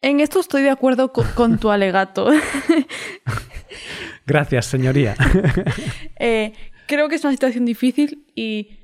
En 0.04 0.20
esto 0.20 0.38
estoy 0.38 0.62
de 0.62 0.68
acuerdo 0.68 1.14
con, 1.14 1.26
con 1.28 1.58
tu 1.58 1.70
alegato. 1.70 2.28
Gracias, 4.26 4.66
señoría. 4.66 5.16
eh, 6.20 6.52
creo 6.86 7.08
que 7.08 7.14
es 7.14 7.24
una 7.24 7.32
situación 7.32 7.64
difícil 7.64 8.26
y 8.34 8.76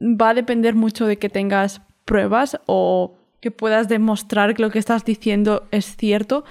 va 0.00 0.30
a 0.30 0.34
depender 0.34 0.74
mucho 0.74 1.04
de 1.04 1.18
que 1.18 1.28
tengas 1.28 1.82
pruebas 2.06 2.58
o 2.64 3.18
que 3.40 3.50
puedas 3.50 3.86
demostrar 3.86 4.54
que 4.54 4.62
lo 4.62 4.70
que 4.70 4.78
estás 4.78 5.04
diciendo 5.04 5.68
es 5.70 5.94
cierto, 5.94 6.46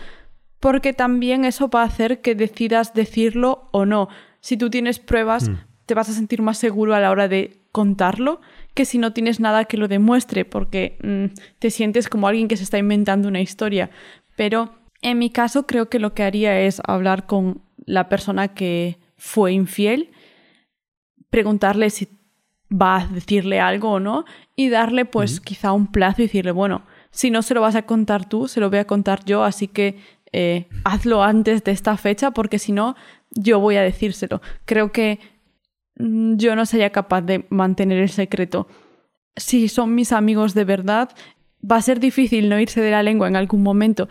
porque 0.60 0.94
también 0.94 1.44
eso 1.44 1.68
va 1.68 1.82
a 1.82 1.86
hacer 1.86 2.22
que 2.22 2.36
decidas 2.36 2.94
decirlo 2.94 3.70
o 3.72 3.88
no. 3.88 4.08
Si 4.39 4.56
tú 4.56 4.70
tienes 4.70 5.00
pruebas, 5.00 5.50
mm. 5.50 5.58
te 5.88 5.96
vas 5.96 6.10
a 6.10 6.13
sentir 6.13 6.44
más 6.44 6.60
seguro 6.60 6.94
a 6.94 7.00
la 7.00 7.10
hora 7.10 7.27
de 7.27 7.63
contarlo 7.72 8.39
que 8.74 8.86
si 8.86 8.98
no 8.98 9.13
tienes 9.13 9.39
nada 9.39 9.65
que 9.65 9.77
lo 9.77 9.88
demuestre, 9.88 10.46
porque 10.46 10.98
mmm, 11.03 11.25
te 11.60 11.70
sientes 11.70 12.10
como 12.10 12.27
alguien 12.27 12.48
que 12.48 12.58
se 12.58 12.63
está 12.63 12.77
inventando 12.77 13.27
una 13.27 13.42
historia. 13.42 13.89
Pero 14.36 14.74
en 15.01 15.20
mi 15.20 15.30
caso 15.30 15.68
creo 15.68 15.89
que 15.89 16.00
lo 16.00 16.13
que 16.13 16.24
haría 16.24 16.60
es 16.62 16.82
hablar 16.86 17.25
con 17.25 17.62
la 17.86 18.10
persona 18.10 18.50
que 18.50 18.98
fue 19.18 19.53
infiel, 19.53 20.12
preguntarle 21.30 21.89
si 21.89 22.08
va 22.72 23.01
a 23.01 23.08
decirle 23.08 23.60
algo 23.60 23.92
o 23.92 24.00
no 24.00 24.25
y 24.56 24.70
darle 24.70 25.06
pues 25.06 25.39
mm. 25.39 25.44
quizá 25.44 25.72
un 25.72 25.92
plazo 25.92 26.22
y 26.22 26.25
decirle, 26.25 26.51
bueno, 26.51 26.84
si 27.12 27.30
no 27.30 27.42
se 27.42 27.53
lo 27.53 27.62
vas 27.62 27.75
a 27.75 27.84
contar 27.84 28.27
tú, 28.27 28.48
se 28.48 28.60
lo 28.60 28.70
voy 28.70 28.80
a 28.80 28.88
contar 28.88 29.24
yo, 29.25 29.44
así 29.44 29.68
que 29.68 29.98
eh, 30.32 30.68
hazlo 30.84 31.22
antes 31.22 31.63
de 31.63 31.72
esta 31.72 31.96
fecha 31.98 32.32
porque 32.32 32.58
si 32.58 32.72
no, 32.72 32.96
yo 33.32 33.60
voy 33.60 33.75
a 33.75 33.84
decírselo. 33.84 34.42
Creo 34.65 34.92
que 34.92 35.20
yo 35.96 36.56
no 36.56 36.66
sería 36.66 36.92
capaz 36.92 37.22
de 37.22 37.46
mantener 37.50 38.00
el 38.00 38.10
secreto. 38.10 38.68
Si 39.36 39.68
son 39.68 39.96
mis 39.96 40.12
amigos 40.12 40.54
de 40.54 40.66
verdad, 40.66 41.10
va 41.70 41.78
a 41.78 41.82
ser 41.82 42.00
difícil 42.00 42.50
no 42.50 42.60
irse 42.60 42.82
de 42.82 42.92
la 42.92 43.04
lengua 43.04 43.28
en 43.28 43.36
algún 43.36 43.64
momento. 43.64 44.08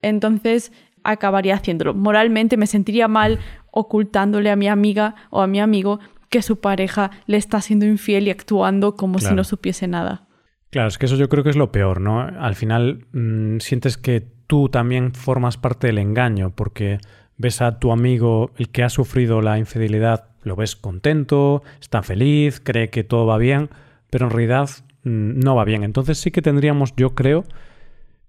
Entonces 0.00 0.72
acabaría 1.04 1.54
haciéndolo. 1.54 1.94
Moralmente 1.94 2.56
me 2.56 2.66
sentiría 2.66 3.08
mal 3.08 3.38
ocultándole 3.70 4.50
a 4.50 4.56
mi 4.56 4.68
amiga 4.68 5.14
o 5.30 5.40
a 5.40 5.46
mi 5.46 5.60
amigo 5.60 6.00
que 6.28 6.42
su 6.42 6.60
pareja 6.60 7.10
le 7.26 7.36
está 7.36 7.60
siendo 7.60 7.86
infiel 7.86 8.26
y 8.26 8.30
actuando 8.30 8.96
como 8.96 9.18
claro. 9.18 9.30
si 9.30 9.36
no 9.36 9.44
supiese 9.44 9.86
nada. 9.86 10.26
Claro, 10.70 10.88
es 10.88 10.96
que 10.96 11.06
eso 11.06 11.16
yo 11.16 11.28
creo 11.28 11.44
que 11.44 11.50
es 11.50 11.56
lo 11.56 11.70
peor, 11.70 12.00
¿no? 12.00 12.20
Al 12.20 12.54
final 12.54 13.06
mmm, 13.12 13.58
sientes 13.58 13.98
que 13.98 14.20
tú 14.46 14.68
también 14.68 15.14
formas 15.14 15.58
parte 15.58 15.88
del 15.88 15.98
engaño 15.98 16.50
porque 16.50 16.98
ves 17.36 17.60
a 17.60 17.78
tu 17.78 17.92
amigo, 17.92 18.50
el 18.56 18.70
que 18.70 18.82
ha 18.82 18.88
sufrido 18.88 19.42
la 19.42 19.58
infidelidad, 19.58 20.31
lo 20.42 20.56
ves 20.56 20.76
contento, 20.76 21.62
está 21.80 22.02
feliz, 22.02 22.60
cree 22.60 22.90
que 22.90 23.04
todo 23.04 23.26
va 23.26 23.38
bien, 23.38 23.70
pero 24.10 24.26
en 24.26 24.30
realidad 24.30 24.70
mmm, 25.04 25.38
no 25.38 25.54
va 25.54 25.64
bien. 25.64 25.84
Entonces 25.84 26.18
sí 26.18 26.30
que 26.30 26.42
tendríamos, 26.42 26.94
yo 26.96 27.14
creo, 27.14 27.44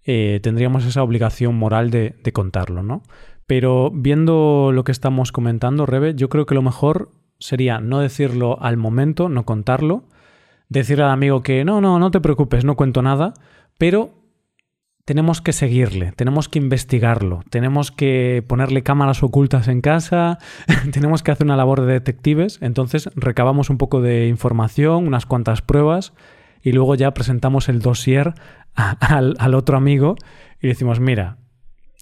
eh, 0.06 0.40
tendríamos 0.44 0.86
esa 0.86 1.04
obligación 1.04 1.56
moral 1.56 1.92
de, 1.92 2.16
de, 2.24 2.32
contarlo, 2.34 2.84
¿no? 2.84 3.04
Pero 3.48 3.92
viendo 3.92 4.72
lo 4.74 4.84
que 4.84 4.92
estamos 4.92 5.32
comentando, 5.32 5.86
Rebe, 5.86 6.16
yo 6.16 6.30
creo 6.30 6.46
que 6.46 6.56
lo 6.56 6.62
mejor 6.62 7.10
sería 7.40 7.80
no 7.80 8.00
decirlo 8.00 8.62
al 8.62 8.78
momento, 8.78 9.30
no 9.30 9.46
contarlo, 9.46 10.06
decirle 10.70 11.04
al 11.04 11.12
amigo 11.12 11.42
que 11.42 11.66
no, 11.66 11.82
no, 11.82 12.00
no 12.00 12.12
te 12.12 12.22
preocupes, 12.22 12.66
no 12.66 12.76
cuento 12.76 13.02
nada, 13.02 13.34
pero 13.78 14.12
tenemos 15.06 15.42
que 15.42 15.52
seguirle, 15.52 16.14
tenemos 16.16 16.48
que 16.48 16.60
investigarlo, 16.60 17.44
tenemos 17.50 17.92
que 17.92 18.44
ponerle 18.48 18.84
cámaras 18.84 19.22
ocultas 19.22 19.68
en 19.68 19.82
casa, 19.82 20.38
tenemos 20.92 21.24
que 21.24 21.32
hacer 21.32 21.46
una 21.46 21.58
labor 21.58 21.82
de 21.82 21.94
detectives, 21.94 22.58
entonces 22.62 23.10
recabamos 23.16 23.70
un 23.70 23.78
poco 23.78 24.02
de 24.02 24.28
información, 24.28 25.06
unas 25.06 25.26
cuantas 25.26 25.62
pruebas 25.62 26.14
y 26.62 26.72
luego 26.72 26.96
ya 26.96 27.14
presentamos 27.14 27.68
el 27.68 27.80
dossier 27.80 28.34
al, 28.76 29.56
otro 29.56 29.76
amigo 29.76 30.16
y 30.62 30.68
decimos, 30.68 31.02
mira, 31.02 31.38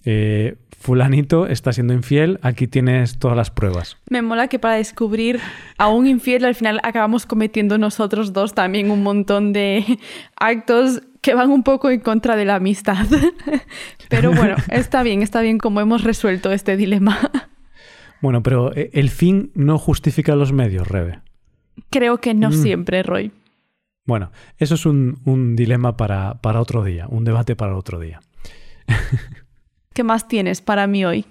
eh, 0.04 0.56
fulanito 0.78 1.46
está 1.48 1.72
siendo 1.72 1.94
infiel, 1.94 2.38
aquí 2.42 2.68
tienes 2.68 3.18
todas 3.18 3.36
las 3.36 3.50
pruebas. 3.50 3.98
Me 4.10 4.22
mola 4.22 4.46
que 4.46 4.60
para 4.60 4.76
descubrir 4.76 5.40
a 5.76 5.88
un 5.88 6.06
infiel 6.06 6.44
al 6.44 6.54
final 6.54 6.80
acabamos 6.84 7.26
cometiendo 7.26 7.78
nosotros 7.78 8.32
dos 8.32 8.54
también 8.54 8.92
un 8.92 9.02
montón 9.02 9.52
de 9.52 9.98
actos 10.36 11.02
que 11.22 11.34
van 11.34 11.50
un 11.50 11.62
poco 11.62 11.88
en 11.88 12.00
contra 12.00 12.36
de 12.36 12.44
la 12.44 12.56
amistad. 12.56 13.06
pero 14.10 14.32
bueno, 14.32 14.56
está 14.68 15.02
bien, 15.02 15.22
está 15.22 15.40
bien 15.40 15.56
como 15.56 15.80
hemos 15.80 16.04
resuelto 16.04 16.52
este 16.52 16.76
dilema. 16.76 17.18
bueno, 18.20 18.42
pero 18.42 18.74
eh, 18.74 18.90
el 18.92 19.08
fin 19.08 19.50
no 19.54 19.78
justifica 19.78 20.36
los 20.36 20.52
medios, 20.52 20.86
Rebe. 20.86 21.20
Creo 21.88 22.18
que 22.18 22.34
no 22.34 22.50
mm. 22.50 22.52
siempre, 22.52 23.02
Roy. 23.02 23.32
Bueno, 24.04 24.32
eso 24.58 24.74
es 24.74 24.84
un, 24.84 25.54
dilema 25.54 25.96
para, 25.96 26.40
para 26.40 26.60
otro 26.60 26.82
día, 26.82 27.06
un 27.08 27.24
debate 27.24 27.54
para 27.54 27.76
otro 27.76 28.00
día. 28.00 28.20
¿Qué 29.94 30.02
más 30.02 30.26
tienes 30.26 30.60
para 30.60 30.88
mí 30.88 31.04
hoy? 31.04 31.24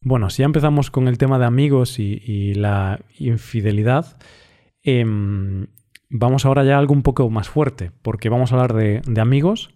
Bueno, 0.00 0.30
si 0.30 0.40
ya 0.40 0.46
empezamos 0.46 0.90
con 0.90 1.08
el 1.08 1.18
tema 1.18 1.38
de 1.38 1.44
amigos 1.44 1.98
y, 1.98 2.54
la 2.54 3.00
infidelidad, 3.18 4.16
eh, 4.82 5.04
vamos 6.16 6.46
ahora 6.46 6.62
ya 6.62 6.76
a 6.76 6.78
algo 6.78 6.94
un 6.94 7.02
poco 7.02 7.28
más 7.28 7.48
fuerte, 7.48 7.90
porque 8.02 8.28
vamos 8.28 8.52
a 8.52 8.54
hablar 8.54 8.72
de, 8.72 9.20
amigos. 9.20 9.70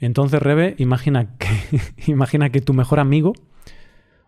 Entonces, 0.00 0.42
Rebe, 0.42 0.74
imagina 0.78 1.36
que, 1.36 1.46
imagina 2.10 2.48
que 2.48 2.62
tu 2.62 2.72
mejor 2.72 3.00
amigo 3.00 3.34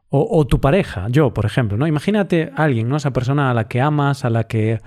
o, 0.09 0.47
tu 0.47 0.61
pareja, 0.61 1.09
yo, 1.11 1.35
por 1.35 1.45
ejemplo, 1.45 1.77
¿no? 1.77 1.87
Imagínate 1.87 2.51
a 2.55 2.65
alguien, 2.65 2.89
¿no? 2.89 2.97
Esa 2.97 3.13
persona 3.13 3.51
a 3.51 3.55
la 3.55 3.69
que 3.69 3.81
amas, 3.81 4.25
a 4.25 4.31
la 4.31 4.45
que 4.45 4.81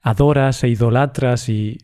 adoras 0.00 0.64
e 0.64 0.68
idolatras 0.68 1.48
y 1.48 1.78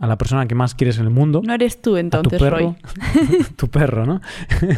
a 0.00 0.06
la 0.06 0.16
persona 0.16 0.46
que 0.46 0.54
más 0.54 0.74
quieres 0.74 0.98
en 0.98 1.04
el 1.04 1.10
mundo. 1.10 1.42
No 1.44 1.54
eres 1.54 1.82
tú 1.82 1.96
entonces, 1.96 2.38
tu 2.38 2.44
perro, 2.44 2.76
tu 3.56 3.68
perro, 3.68 4.06
¿no? 4.06 4.20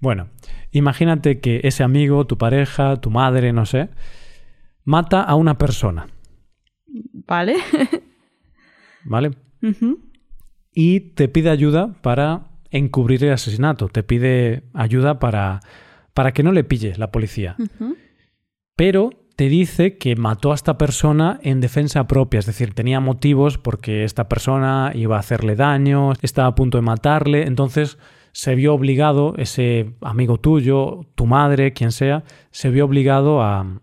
bueno, 0.00 0.28
imagínate 0.70 1.40
que 1.40 1.60
ese 1.64 1.82
amigo, 1.82 2.26
tu 2.26 2.38
pareja, 2.38 2.96
tu 2.96 3.10
madre, 3.10 3.52
no 3.52 3.66
sé, 3.66 3.88
mata 4.88 5.22
a 5.22 5.34
una 5.34 5.58
persona. 5.58 6.08
Vale. 7.26 7.56
¿Vale? 9.04 9.32
Y 10.72 11.00
te 11.00 11.28
pide 11.28 11.50
ayuda 11.50 11.92
para 12.00 12.46
encubrir 12.70 13.22
el 13.24 13.32
asesinato. 13.32 13.88
Te 13.88 14.02
pide 14.02 14.62
ayuda 14.72 15.18
para, 15.18 15.60
para 16.14 16.32
que 16.32 16.42
no 16.42 16.52
le 16.52 16.64
pille 16.64 16.94
la 16.96 17.10
policía. 17.10 17.54
Pero 18.76 19.10
te 19.36 19.50
dice 19.50 19.98
que 19.98 20.16
mató 20.16 20.52
a 20.52 20.54
esta 20.54 20.78
persona 20.78 21.38
en 21.42 21.60
defensa 21.60 22.06
propia, 22.06 22.40
es 22.40 22.46
decir, 22.46 22.72
tenía 22.72 22.98
motivos 22.98 23.58
porque 23.58 24.04
esta 24.04 24.26
persona 24.26 24.92
iba 24.94 25.16
a 25.16 25.20
hacerle 25.20 25.54
daño, 25.54 26.12
estaba 26.22 26.48
a 26.48 26.54
punto 26.54 26.78
de 26.78 26.82
matarle, 26.82 27.46
entonces 27.46 27.98
se 28.32 28.54
vio 28.54 28.72
obligado, 28.72 29.34
ese 29.36 29.96
amigo 30.00 30.38
tuyo, 30.38 31.00
tu 31.14 31.26
madre, 31.26 31.74
quien 31.74 31.92
sea, 31.92 32.24
se 32.52 32.70
vio 32.70 32.86
obligado 32.86 33.42
a, 33.42 33.80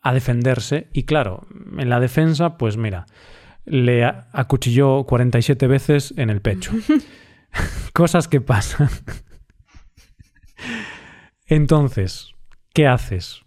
a 0.00 0.14
defenderse 0.14 0.88
y 0.92 1.04
claro, 1.04 1.46
en 1.76 1.88
la 1.88 2.00
defensa, 2.00 2.56
pues 2.56 2.76
mira, 2.76 3.06
le 3.64 4.04
acuchilló 4.04 5.04
47 5.04 5.66
veces 5.66 6.14
en 6.16 6.30
el 6.30 6.40
pecho. 6.40 6.72
Cosas 7.92 8.28
que 8.28 8.40
pasan. 8.40 8.88
Entonces, 11.46 12.34
¿qué 12.74 12.86
haces? 12.86 13.42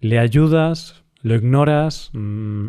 ¿Le 0.00 0.18
ayudas? 0.18 1.04
¿Lo 1.22 1.34
ignoras? 1.34 2.10
Mm, 2.12 2.68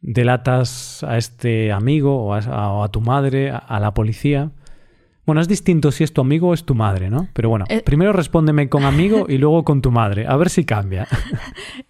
¿Delatas 0.00 1.02
a 1.02 1.16
este 1.16 1.72
amigo 1.72 2.26
o 2.26 2.34
a, 2.34 2.88
tu 2.90 3.00
madre, 3.00 3.50
a 3.50 3.80
la 3.80 3.94
policía? 3.94 4.52
Bueno, 5.26 5.40
es 5.40 5.48
distinto 5.48 5.90
si 5.90 6.04
es 6.04 6.12
tu 6.12 6.20
amigo 6.20 6.48
o 6.48 6.54
es 6.54 6.64
tu 6.64 6.74
madre, 6.74 7.08
¿no? 7.08 7.28
Pero 7.32 7.48
bueno, 7.48 7.64
eh, 7.68 7.80
primero 7.80 8.12
respóndeme 8.12 8.68
con 8.68 8.84
amigo 8.84 9.24
y 9.28 9.38
luego 9.38 9.64
con 9.64 9.80
tu 9.80 9.90
madre, 9.90 10.26
a 10.26 10.36
ver 10.36 10.50
si 10.50 10.64
cambia. 10.64 11.06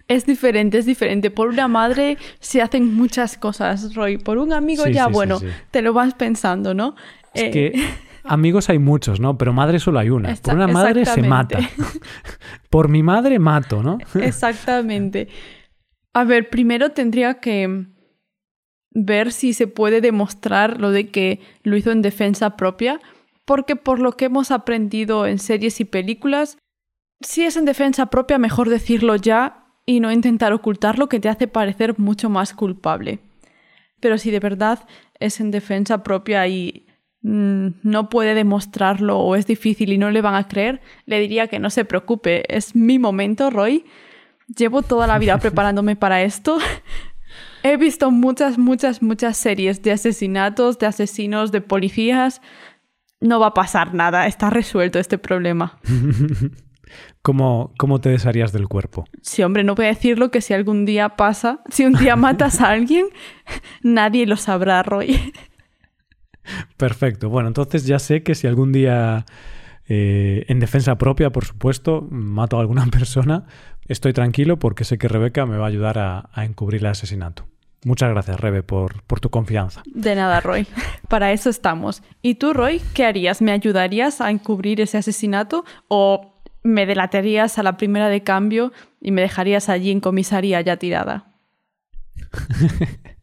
Es 0.06 0.26
diferente, 0.26 0.76
es 0.76 0.84
diferente. 0.84 1.30
Por 1.30 1.48
una 1.48 1.66
madre 1.66 2.18
se 2.38 2.60
hacen 2.60 2.94
muchas 2.94 3.38
cosas, 3.38 3.94
Roy. 3.94 4.18
Por 4.18 4.36
un 4.36 4.52
amigo 4.52 4.86
ya, 4.86 5.06
bueno, 5.06 5.40
te 5.70 5.80
lo 5.80 5.94
vas 5.94 6.12
pensando, 6.12 6.74
¿no? 6.74 6.94
Es 7.32 7.50
que 7.50 7.66
eh, 7.68 7.72
amigos 8.24 8.68
hay 8.68 8.78
muchos, 8.78 9.18
¿no? 9.18 9.38
Pero 9.38 9.54
madre 9.54 9.78
solo 9.78 9.98
hay 9.98 10.10
una. 10.10 10.34
Por 10.36 10.54
una 10.54 10.66
madre 10.66 11.06
se 11.06 11.22
mata. 11.22 11.58
Por 12.70 12.90
mi 12.90 13.02
madre 13.02 13.38
mato, 13.38 13.82
¿no? 13.82 13.96
Exactamente. 14.20 15.28
A 16.12 16.24
ver, 16.24 16.50
primero 16.50 16.90
tendría 16.90 17.40
que 17.40 17.86
ver 18.90 19.32
si 19.32 19.54
se 19.54 19.66
puede 19.66 20.02
demostrar 20.02 20.80
lo 20.80 20.90
de 20.90 21.08
que 21.08 21.40
lo 21.62 21.78
hizo 21.78 21.92
en 21.92 22.02
defensa 22.02 22.56
propia 22.56 23.00
porque 23.44 23.76
por 23.76 24.00
lo 24.00 24.12
que 24.12 24.26
hemos 24.26 24.50
aprendido 24.50 25.26
en 25.26 25.38
series 25.38 25.80
y 25.80 25.84
películas, 25.84 26.58
si 27.20 27.44
es 27.44 27.56
en 27.56 27.64
defensa 27.64 28.06
propia, 28.06 28.38
mejor 28.38 28.68
decirlo 28.68 29.16
ya 29.16 29.64
y 29.86 30.00
no 30.00 30.12
intentar 30.12 30.52
ocultarlo 30.52 31.08
que 31.08 31.20
te 31.20 31.28
hace 31.28 31.46
parecer 31.46 31.98
mucho 31.98 32.30
más 32.30 32.54
culpable. 32.54 33.20
Pero 34.00 34.18
si 34.18 34.30
de 34.30 34.40
verdad 34.40 34.86
es 35.20 35.40
en 35.40 35.50
defensa 35.50 36.02
propia 36.02 36.46
y 36.48 36.86
mm, 37.22 37.68
no 37.82 38.08
puede 38.08 38.34
demostrarlo 38.34 39.18
o 39.18 39.36
es 39.36 39.46
difícil 39.46 39.92
y 39.92 39.98
no 39.98 40.10
le 40.10 40.22
van 40.22 40.34
a 40.34 40.48
creer, 40.48 40.80
le 41.06 41.20
diría 41.20 41.48
que 41.48 41.58
no 41.58 41.70
se 41.70 41.84
preocupe, 41.84 42.44
es 42.54 42.74
mi 42.74 42.98
momento, 42.98 43.50
Roy. 43.50 43.84
Llevo 44.54 44.82
toda 44.82 45.06
la 45.06 45.18
vida 45.18 45.38
preparándome 45.40 45.96
para 45.96 46.22
esto. 46.22 46.58
He 47.62 47.78
visto 47.78 48.10
muchas, 48.10 48.58
muchas, 48.58 49.00
muchas 49.02 49.38
series 49.38 49.82
de 49.82 49.92
asesinatos, 49.92 50.78
de 50.78 50.86
asesinos, 50.86 51.50
de 51.50 51.62
policías, 51.62 52.42
no 53.24 53.40
va 53.40 53.48
a 53.48 53.54
pasar 53.54 53.94
nada, 53.94 54.26
está 54.26 54.50
resuelto 54.50 54.98
este 54.98 55.18
problema. 55.18 55.78
¿Cómo, 57.22 57.72
¿Cómo, 57.78 58.00
te 58.00 58.10
desharías 58.10 58.52
del 58.52 58.68
cuerpo? 58.68 59.06
Sí, 59.22 59.42
hombre, 59.42 59.64
no 59.64 59.74
voy 59.74 59.86
a 59.86 59.88
decirlo 59.88 60.30
que 60.30 60.42
si 60.42 60.52
algún 60.52 60.84
día 60.84 61.16
pasa, 61.16 61.60
si 61.70 61.86
un 61.86 61.94
día 61.94 62.16
matas 62.16 62.60
a 62.60 62.68
alguien, 62.68 63.06
nadie 63.82 64.26
lo 64.26 64.36
sabrá, 64.36 64.82
Roy. 64.82 65.32
Perfecto. 66.76 67.30
Bueno, 67.30 67.48
entonces 67.48 67.86
ya 67.86 67.98
sé 67.98 68.22
que 68.22 68.34
si 68.34 68.46
algún 68.46 68.72
día, 68.72 69.24
eh, 69.88 70.44
en 70.48 70.60
defensa 70.60 70.98
propia, 70.98 71.30
por 71.30 71.46
supuesto, 71.46 72.06
mato 72.10 72.58
a 72.58 72.60
alguna 72.60 72.86
persona, 72.92 73.46
estoy 73.88 74.12
tranquilo 74.12 74.58
porque 74.58 74.84
sé 74.84 74.98
que 74.98 75.08
Rebeca 75.08 75.46
me 75.46 75.56
va 75.56 75.64
a 75.64 75.68
ayudar 75.68 75.98
a 75.98 76.44
encubrir 76.44 76.82
el 76.82 76.88
asesinato. 76.88 77.46
Muchas 77.84 78.10
gracias, 78.10 78.40
Rebe, 78.40 78.62
por, 78.62 79.02
por, 79.02 79.20
tu 79.20 79.28
confianza. 79.30 79.82
De 79.86 80.14
nada, 80.14 80.40
Roy. 80.40 80.66
Para 81.08 81.32
eso 81.32 81.50
estamos. 81.50 82.02
¿Y 82.22 82.36
tú, 82.36 82.54
Roy, 82.54 82.80
qué 82.94 83.04
harías? 83.04 83.42
¿Me 83.42 83.52
ayudarías 83.52 84.20
a 84.20 84.30
encubrir 84.30 84.80
ese 84.80 84.96
asesinato 84.98 85.64
o 85.88 86.34
me 86.62 86.86
delatarías 86.86 87.58
a 87.58 87.62
la 87.62 87.76
primera 87.76 88.08
de 88.08 88.22
cambio 88.22 88.72
y 89.00 89.10
me 89.10 89.20
dejarías 89.20 89.68
allí 89.68 89.90
en 89.90 90.00
comisaría 90.00 90.60
ya 90.62 90.78
tirada? 90.78 91.26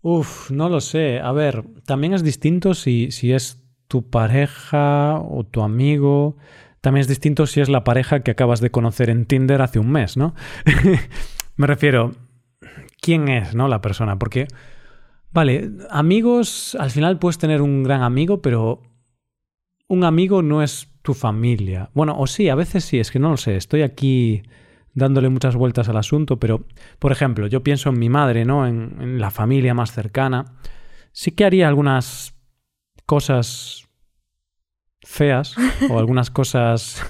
Uf, 0.00 0.50
no 0.52 0.68
lo 0.68 0.80
sé. 0.80 1.18
A 1.18 1.32
ver, 1.32 1.64
también 1.84 2.14
es 2.14 2.22
distinto 2.22 2.74
si, 2.74 3.10
si 3.10 3.32
es 3.32 3.64
tu 3.88 4.08
pareja 4.08 5.18
o 5.18 5.44
tu 5.44 5.62
amigo. 5.62 6.36
También 6.80 7.00
es 7.00 7.08
distinto 7.08 7.46
si 7.46 7.60
es 7.60 7.68
la 7.68 7.82
pareja 7.82 8.20
que 8.20 8.30
acabas 8.30 8.60
de 8.60 8.70
conocer 8.70 9.10
en 9.10 9.26
Tinder 9.26 9.60
hace 9.60 9.80
un 9.80 9.90
mes, 9.90 10.16
¿no? 10.16 10.34
me 11.56 11.66
refiero, 11.66 12.12
quién 13.00 13.28
es, 13.28 13.54
¿no? 13.54 13.68
La 13.68 13.80
persona. 13.80 14.18
Porque, 14.18 14.48
vale, 15.30 15.70
amigos, 15.90 16.76
al 16.78 16.90
final 16.90 17.18
puedes 17.18 17.38
tener 17.38 17.62
un 17.62 17.82
gran 17.82 18.02
amigo, 18.02 18.42
pero 18.42 18.82
un 19.88 20.04
amigo 20.04 20.42
no 20.42 20.62
es 20.62 20.88
tu 21.02 21.14
familia. 21.14 21.90
Bueno, 21.94 22.18
o 22.18 22.26
sí, 22.26 22.48
a 22.48 22.54
veces 22.54 22.84
sí, 22.84 22.98
es 22.98 23.10
que 23.10 23.18
no 23.18 23.30
lo 23.30 23.36
sé. 23.36 23.56
Estoy 23.56 23.82
aquí 23.82 24.42
dándole 24.94 25.28
muchas 25.28 25.56
vueltas 25.56 25.88
al 25.88 25.96
asunto, 25.96 26.38
pero, 26.38 26.66
por 26.98 27.12
ejemplo, 27.12 27.46
yo 27.46 27.62
pienso 27.62 27.90
en 27.90 27.98
mi 27.98 28.08
madre, 28.08 28.44
¿no? 28.44 28.66
En, 28.66 28.96
en 29.00 29.20
la 29.20 29.30
familia 29.30 29.74
más 29.74 29.92
cercana. 29.92 30.56
Sí 31.12 31.32
que 31.32 31.44
haría 31.44 31.68
algunas 31.68 32.34
cosas 33.06 33.88
feas 35.02 35.54
o 35.88 35.98
algunas 35.98 36.30
cosas 36.30 37.02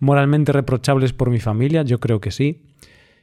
moralmente 0.00 0.52
reprochables 0.52 1.12
por 1.12 1.30
mi 1.30 1.38
familia, 1.38 1.82
yo 1.82 2.00
creo 2.00 2.20
que 2.20 2.30
sí. 2.30 2.66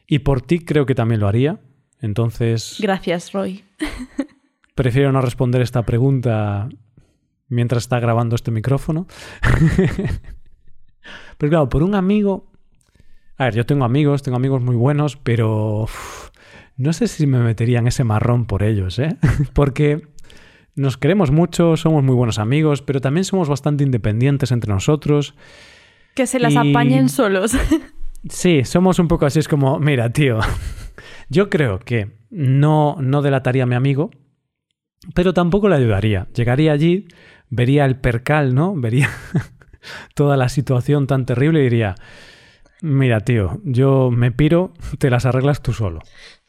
Y 0.08 0.20
por 0.20 0.42
ti 0.42 0.60
creo 0.60 0.86
que 0.86 0.96
también 0.96 1.20
lo 1.20 1.28
haría. 1.28 1.60
Entonces... 2.02 2.78
Gracias, 2.80 3.32
Roy. 3.32 3.64
prefiero 4.78 5.12
no 5.12 5.22
responder 5.22 5.62
esta 5.62 5.84
pregunta 5.84 6.70
mientras 7.50 7.84
está 7.84 8.00
grabando 8.00 8.36
este 8.36 8.52
micrófono. 8.52 9.08
pero 11.38 11.50
claro, 11.50 11.70
por 11.70 11.84
un 11.84 11.96
amigo... 11.96 12.52
A 13.38 13.46
ver, 13.46 13.56
yo 13.56 13.66
tengo 13.66 13.86
amigos, 13.86 14.24
tengo 14.24 14.38
amigos 14.38 14.62
muy 14.62 14.76
buenos, 14.76 15.16
pero 15.18 15.88
no 16.78 16.94
sé 16.94 17.08
si 17.08 17.28
me 17.28 17.40
metería 17.40 17.80
en 17.80 17.88
ese 17.88 18.04
marrón 18.04 18.46
por 18.46 18.64
ellos, 18.64 18.98
¿eh? 19.00 19.18
Porque 19.54 20.08
nos 20.76 20.98
queremos 20.98 21.32
mucho, 21.32 21.76
somos 21.78 22.04
muy 22.04 22.16
buenos 22.16 22.40
amigos, 22.40 22.82
pero 22.82 23.02
también 23.02 23.26
somos 23.26 23.50
bastante 23.50 23.84
independientes 23.84 24.52
entre 24.52 24.74
nosotros. 24.74 25.36
Que 26.16 26.26
se 26.26 26.40
las 26.40 26.56
apañen 26.56 27.10
solos. 27.10 27.56
Sí, 28.30 28.64
somos 28.64 29.00
un 29.00 29.08
poco 29.08 29.26
así, 29.26 29.40
es 29.40 29.48
como, 29.48 29.80
mira, 29.80 30.12
tío, 30.12 30.40
yo 31.30 31.50
creo 31.50 31.80
que 31.80 32.18
no, 32.30 32.98
no 33.00 33.22
delataría 33.22 33.64
a 33.64 33.68
mi 33.68 33.76
amigo, 33.76 34.12
pero 35.14 35.34
tampoco 35.34 35.70
le 35.70 35.76
ayudaría. 35.76 36.28
Llegaría 36.34 36.72
allí, 36.72 37.08
vería 37.50 37.86
el 37.86 38.00
percal, 38.00 38.56
¿no? 38.56 38.76
Vería 38.76 39.10
toda 40.16 40.38
la 40.38 40.50
situación 40.50 41.08
tan 41.08 41.26
terrible 41.26 41.60
y 41.60 41.64
diría, 41.64 41.96
mira, 42.82 43.22
tío, 43.22 43.62
yo 43.64 44.12
me 44.12 44.32
piro, 44.32 44.74
te 45.00 45.10
las 45.10 45.26
arreglas 45.26 45.62
tú 45.62 45.74
solo. 45.74 46.02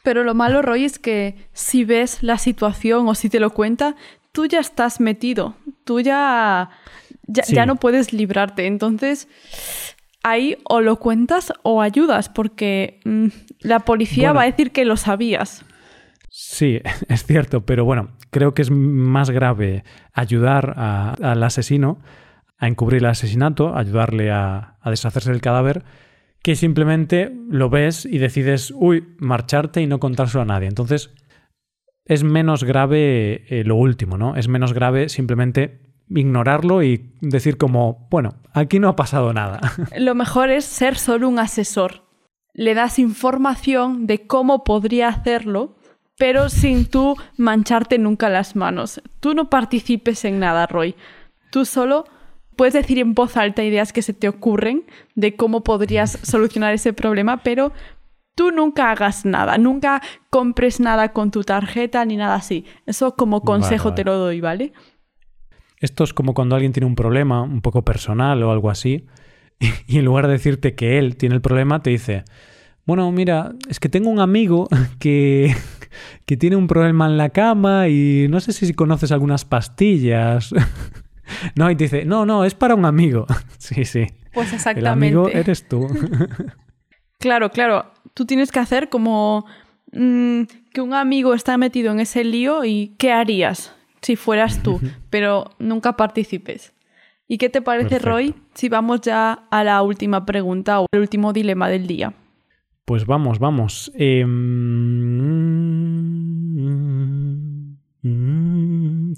Pero 0.03 0.25
lo 0.25 0.35
malo, 0.35 0.63
Roy, 0.63 0.85
es 0.85 0.99
que 0.99 1.37
si 1.53 1.85
ves 1.85 2.23
la 2.23 2.39
situación 2.39 3.09
o 3.09 3.15
si 3.15 3.29
te 3.29 3.41
lo 3.41 3.51
cuenta, 3.51 3.97
tú 4.33 4.47
ya 4.47 4.61
estás 4.61 5.01
metido, 5.01 5.57
tú 5.85 6.01
ya 6.01 6.71
ya, 7.29 7.67
no 7.67 7.77
puedes 7.77 8.13
librarte. 8.13 8.67
Entonces, 8.67 9.29
ahí 10.31 10.57
o 10.65 10.81
lo 10.81 10.97
cuentas 10.97 11.53
o 11.63 11.83
ayudas, 11.83 12.29
porque 12.29 13.01
mm, 13.05 13.27
la 13.61 13.81
policía 13.81 14.33
va 14.33 14.43
a 14.43 14.47
decir 14.47 14.73
que 14.73 14.85
lo 14.85 14.97
sabías. 14.97 15.65
Sí, 16.29 16.81
es 17.09 17.25
cierto, 17.25 17.65
pero 17.65 17.85
bueno, 17.85 18.11
creo 18.31 18.55
que 18.55 18.63
es 18.63 18.71
más 18.71 19.31
grave 19.31 19.85
ayudar 20.13 20.75
al 20.77 21.43
asesino 21.43 22.01
a 22.59 22.67
encubrir 22.67 23.03
el 23.03 23.07
asesinato, 23.07 23.77
ayudarle 23.77 24.31
a, 24.31 24.77
deshacerse 24.85 25.31
del 25.31 25.41
cadáver, 25.41 25.85
que 26.43 26.57
simplemente 26.57 27.33
lo 27.49 27.71
ves 27.71 28.05
y 28.05 28.19
decides, 28.19 28.73
uy, 28.75 29.17
marcharte 29.19 29.81
y 29.81 29.87
no 29.87 30.01
contárselo 30.01 30.43
a 30.43 30.47
nadie. 30.47 30.69
Entonces, 30.69 31.15
es 32.05 32.25
menos 32.25 32.65
grave 32.65 33.45
eh, 33.49 33.65
lo 33.65 33.77
último, 33.77 34.17
¿no? 34.17 34.35
Es 34.35 34.49
menos 34.49 34.73
grave 34.73 35.09
simplemente 35.09 35.88
ignorarlo 36.11 36.83
y 36.83 37.11
decir 37.21 37.57
como, 37.57 38.07
bueno, 38.11 38.35
aquí 38.53 38.79
no 38.79 38.89
ha 38.89 38.97
pasado 38.97 39.33
nada. 39.33 39.61
Lo 39.99 40.15
mejor 40.15 40.51
es 40.51 40.65
ser 40.65 40.97
solo 40.97 41.29
un 41.29 41.39
asesor. 41.39 42.05
Le 42.55 42.75
das 42.75 42.99
información 42.99 44.07
de 44.07 44.27
cómo 44.27 44.65
podría 44.65 45.09
hacerlo, 45.09 45.77
pero 46.17 46.49
sin 46.49 46.87
tú 46.87 47.17
mancharte 47.37 47.99
nunca 47.99 48.29
las 48.29 48.57
manos. 48.57 49.01
Tú 49.21 49.35
no 49.35 49.49
participes 49.51 50.25
en 50.25 50.41
nada, 50.41 50.67
Roy. 50.67 50.97
Tú 51.51 51.65
solo 51.65 52.05
puedes 52.57 52.75
decir 52.75 52.99
en 52.99 53.15
voz 53.15 53.37
alta 53.37 53.63
ideas 53.63 53.93
que 53.93 54.03
se 54.03 54.13
te 54.13 54.29
ocurren 54.29 54.85
de 55.15 55.37
cómo 55.37 55.63
podrías 55.63 56.19
solucionar 56.23 56.75
ese 56.75 56.93
problema, 56.93 57.43
pero 57.45 57.73
tú 58.35 58.51
nunca 58.51 58.91
hagas 58.91 59.25
nada, 59.25 59.59
nunca 59.59 60.03
compres 60.29 60.81
nada 60.81 61.13
con 61.13 61.31
tu 61.31 61.45
tarjeta 61.45 62.05
ni 62.05 62.17
nada 62.17 62.35
así. 62.35 62.65
Eso 62.87 63.15
como 63.15 63.43
consejo 63.43 63.95
te 63.95 64.05
lo 64.05 64.19
doy, 64.19 64.41
¿vale? 64.41 64.73
Esto 65.81 66.05
es 66.05 66.13
como 66.13 66.35
cuando 66.35 66.57
alguien 66.57 66.73
tiene 66.73 66.87
un 66.87 66.95
problema 66.95 67.43
un 67.43 67.61
poco 67.61 67.83
personal 67.83 68.43
o 68.43 68.51
algo 68.51 68.71
así, 68.71 69.07
y 69.87 69.99
en 69.99 70.05
lugar 70.05 70.27
de 70.27 70.33
decirte 70.33 70.75
que 70.75 70.99
él 70.99 71.17
tiene 71.17 71.35
el 71.35 71.41
problema, 71.41 71.83
te 71.83 71.91
dice, 71.91 72.25
bueno, 72.85 73.11
mira, 73.13 73.53
es 73.69 73.81
que 73.81 73.89
tengo 73.89 74.11
un 74.11 74.21
amigo 74.21 74.69
que, 74.99 75.55
que 76.27 76.37
tiene 76.37 76.57
un 76.57 76.67
problema 76.67 77.07
en 77.07 77.19
la 77.19 77.31
cama 77.31 77.89
y 77.89 78.27
no 78.29 78.41
sé 78.41 78.53
si 78.53 78.73
conoces 78.75 79.13
algunas 79.13 79.45
pastillas. 79.45 80.53
No, 81.55 81.71
y 81.71 81.77
te 81.77 81.85
dice, 81.85 82.07
no, 82.07 82.25
no, 82.25 82.47
es 82.47 82.55
para 82.55 82.75
un 82.75 82.87
amigo. 82.87 83.27
Sí, 83.59 83.85
sí. 83.85 84.07
Pues 84.33 84.53
exactamente. 84.55 84.81
El 84.81 84.87
amigo 84.87 85.29
eres 85.29 85.69
tú. 85.69 85.87
Claro, 87.19 87.51
claro. 87.51 87.93
Tú 88.15 88.25
tienes 88.25 88.51
que 88.51 88.61
hacer 88.61 88.89
como 88.89 89.45
mm, 89.93 90.43
que 90.73 90.81
un 90.81 90.95
amigo 90.95 91.35
está 91.35 91.59
metido 91.59 91.93
en 91.93 92.01
ese 92.01 92.25
lío 92.25 92.65
y 92.65 92.95
¿qué 92.99 93.13
harías? 93.13 93.75
Si 94.03 94.17
fueras 94.17 94.63
tú, 94.63 94.81
pero 95.11 95.51
nunca 95.59 95.97
participes. 95.97 96.73
¿Y 97.27 97.39
qué 97.39 97.51
te 97.51 97.61
parece, 97.61 97.99
Roy, 97.99 98.35
si 98.55 98.69
vamos 98.69 99.03
ya 99.03 99.47
a 99.51 99.63
la 99.63 99.83
última 99.83 100.25
pregunta 100.25 100.81
o 100.81 100.87
el 100.93 101.01
último 101.01 101.35
dilema 101.35 101.69
del 101.69 101.87
día? 101.87 102.15
Pues 102.87 103.05
vamos, 103.05 103.39
vamos. 103.39 103.93
Em, 103.95 104.29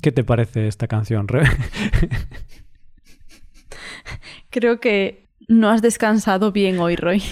¿Qué 0.02 0.10
te 0.10 0.24
parece 0.24 0.66
esta 0.66 0.88
canción, 0.88 1.28
Roy? 1.28 1.46
Creo 4.50 4.80
que 4.80 5.28
no 5.46 5.70
has 5.70 5.82
descansado 5.82 6.50
bien 6.50 6.80
hoy, 6.80 6.96
Roy. 6.96 7.22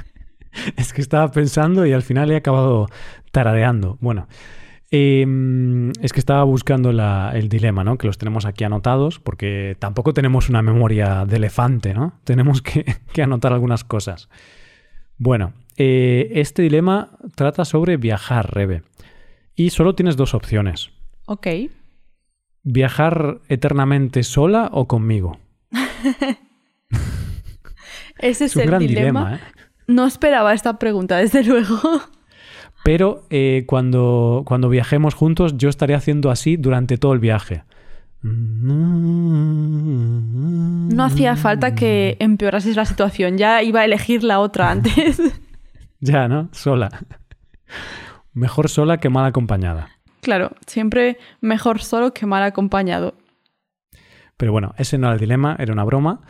es 0.76 0.94
que 0.94 1.02
estaba 1.02 1.30
pensando 1.30 1.84
y 1.84 1.92
al 1.92 2.02
final 2.02 2.30
he 2.30 2.36
acabado 2.36 2.88
tarareando. 3.30 3.98
Bueno, 4.00 4.26
Em, 4.90 5.90
es 6.00 6.12
que 6.12 6.18
estaba 6.18 6.44
buscando 6.44 6.90
el 6.90 7.48
dilema, 7.50 7.84
¿no? 7.84 7.98
Que 7.98 8.06
los 8.06 8.16
tenemos 8.16 8.46
aquí 8.46 8.64
anotados, 8.64 9.18
porque 9.18 9.76
tampoco 9.78 10.14
tenemos 10.14 10.48
una 10.48 10.62
memoria 10.62 11.26
de 11.26 11.36
elefante, 11.36 11.92
¿no? 11.92 12.14
Tenemos 12.24 12.62
que, 12.62 12.84
anotar 13.20 13.52
algunas 13.52 13.84
cosas. 13.84 14.30
Bueno, 15.18 15.52
eh, 15.76 16.30
este 16.34 16.62
dilema 16.62 17.10
trata 17.34 17.64
sobre 17.64 17.98
viajar, 17.98 18.54
Rebe. 18.54 18.82
Y 19.54 19.70
solo 19.70 19.94
tienes 19.94 20.16
dos 20.16 20.34
opciones. 20.34 20.90
Ok. 21.26 21.48
¿Viajar 22.62 23.40
eternamente 23.48 24.22
sola 24.22 24.70
o 24.72 24.86
conmigo? 24.86 25.38
Ese 28.18 28.46
es, 28.46 28.56
el 28.56 28.78
dilema. 28.78 29.36
¿eh? 29.36 29.40
No 29.86 30.06
esperaba 30.06 30.54
esta 30.54 30.78
pregunta, 30.78 31.18
desde 31.18 31.44
luego. 31.44 31.78
Pero 32.84 33.24
eh, 33.30 33.64
cuando, 33.66 34.42
cuando 34.46 34.68
viajemos 34.68 35.14
juntos, 35.14 35.56
yo 35.56 35.68
estaré 35.68 35.94
haciendo 35.94 36.30
así 36.30 36.56
durante 36.56 36.96
todo 36.98 37.12
el 37.12 37.18
viaje. 37.18 37.64
No 40.90 41.04
hacía 41.04 41.36
falta 41.36 41.74
que 41.74 42.16
empeorases 42.18 42.76
la 42.76 42.84
situación, 42.84 43.38
ya 43.38 43.62
iba 43.62 43.80
a 43.80 43.84
elegir 43.84 44.24
la 44.24 44.40
otra 44.40 44.70
antes. 44.72 45.20
ya, 46.00 46.28
¿no? 46.28 46.48
Sola. 46.52 46.88
Mejor 48.32 48.68
sola 48.68 48.98
que 48.98 49.08
mal 49.08 49.24
acompañada. 49.26 49.90
Claro, 50.20 50.52
siempre 50.66 51.18
mejor 51.40 51.80
solo 51.80 52.12
que 52.12 52.26
mal 52.26 52.42
acompañado. 52.42 53.14
Pero 54.36 54.52
bueno, 54.52 54.74
ese 54.78 54.98
no 54.98 55.06
era 55.08 55.14
el 55.14 55.20
dilema, 55.20 55.56
era 55.58 55.72
una 55.72 55.84
broma. 55.84 56.20